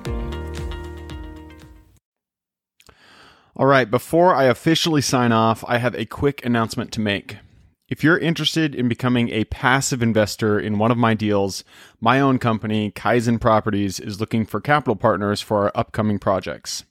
All 3.56 3.66
right, 3.66 3.90
before 3.90 4.34
I 4.34 4.44
officially 4.44 5.02
sign 5.02 5.32
off, 5.32 5.64
I 5.68 5.78
have 5.78 5.94
a 5.94 6.06
quick 6.06 6.44
announcement 6.46 6.92
to 6.92 7.00
make. 7.00 7.36
If 7.88 8.04
you're 8.04 8.18
interested 8.18 8.74
in 8.74 8.88
becoming 8.88 9.30
a 9.30 9.44
passive 9.46 10.00
investor 10.00 10.60
in 10.60 10.78
one 10.78 10.92
of 10.92 10.96
my 10.96 11.14
deals, 11.14 11.64
my 12.00 12.20
own 12.20 12.38
company, 12.38 12.92
Kaizen 12.92 13.40
Properties, 13.40 13.98
is 13.98 14.20
looking 14.20 14.46
for 14.46 14.60
capital 14.60 14.94
partners 14.94 15.40
for 15.40 15.64
our 15.64 15.72
upcoming 15.74 16.20
projects. 16.20 16.84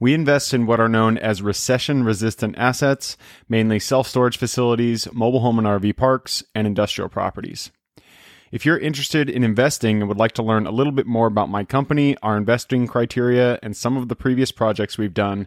We 0.00 0.14
invest 0.14 0.54
in 0.54 0.64
what 0.64 0.80
are 0.80 0.88
known 0.88 1.18
as 1.18 1.42
recession 1.42 2.04
resistant 2.04 2.56
assets, 2.56 3.18
mainly 3.50 3.78
self 3.78 4.08
storage 4.08 4.38
facilities, 4.38 5.06
mobile 5.12 5.40
home 5.40 5.58
and 5.58 5.68
RV 5.68 5.94
parks, 5.98 6.42
and 6.54 6.66
industrial 6.66 7.10
properties. 7.10 7.70
If 8.50 8.64
you're 8.64 8.78
interested 8.78 9.28
in 9.28 9.44
investing 9.44 10.00
and 10.00 10.08
would 10.08 10.16
like 10.16 10.32
to 10.32 10.42
learn 10.42 10.66
a 10.66 10.70
little 10.72 10.92
bit 10.92 11.06
more 11.06 11.26
about 11.26 11.50
my 11.50 11.64
company, 11.64 12.16
our 12.22 12.38
investing 12.38 12.86
criteria, 12.86 13.58
and 13.62 13.76
some 13.76 13.98
of 13.98 14.08
the 14.08 14.16
previous 14.16 14.50
projects 14.50 14.96
we've 14.96 15.12
done, 15.12 15.46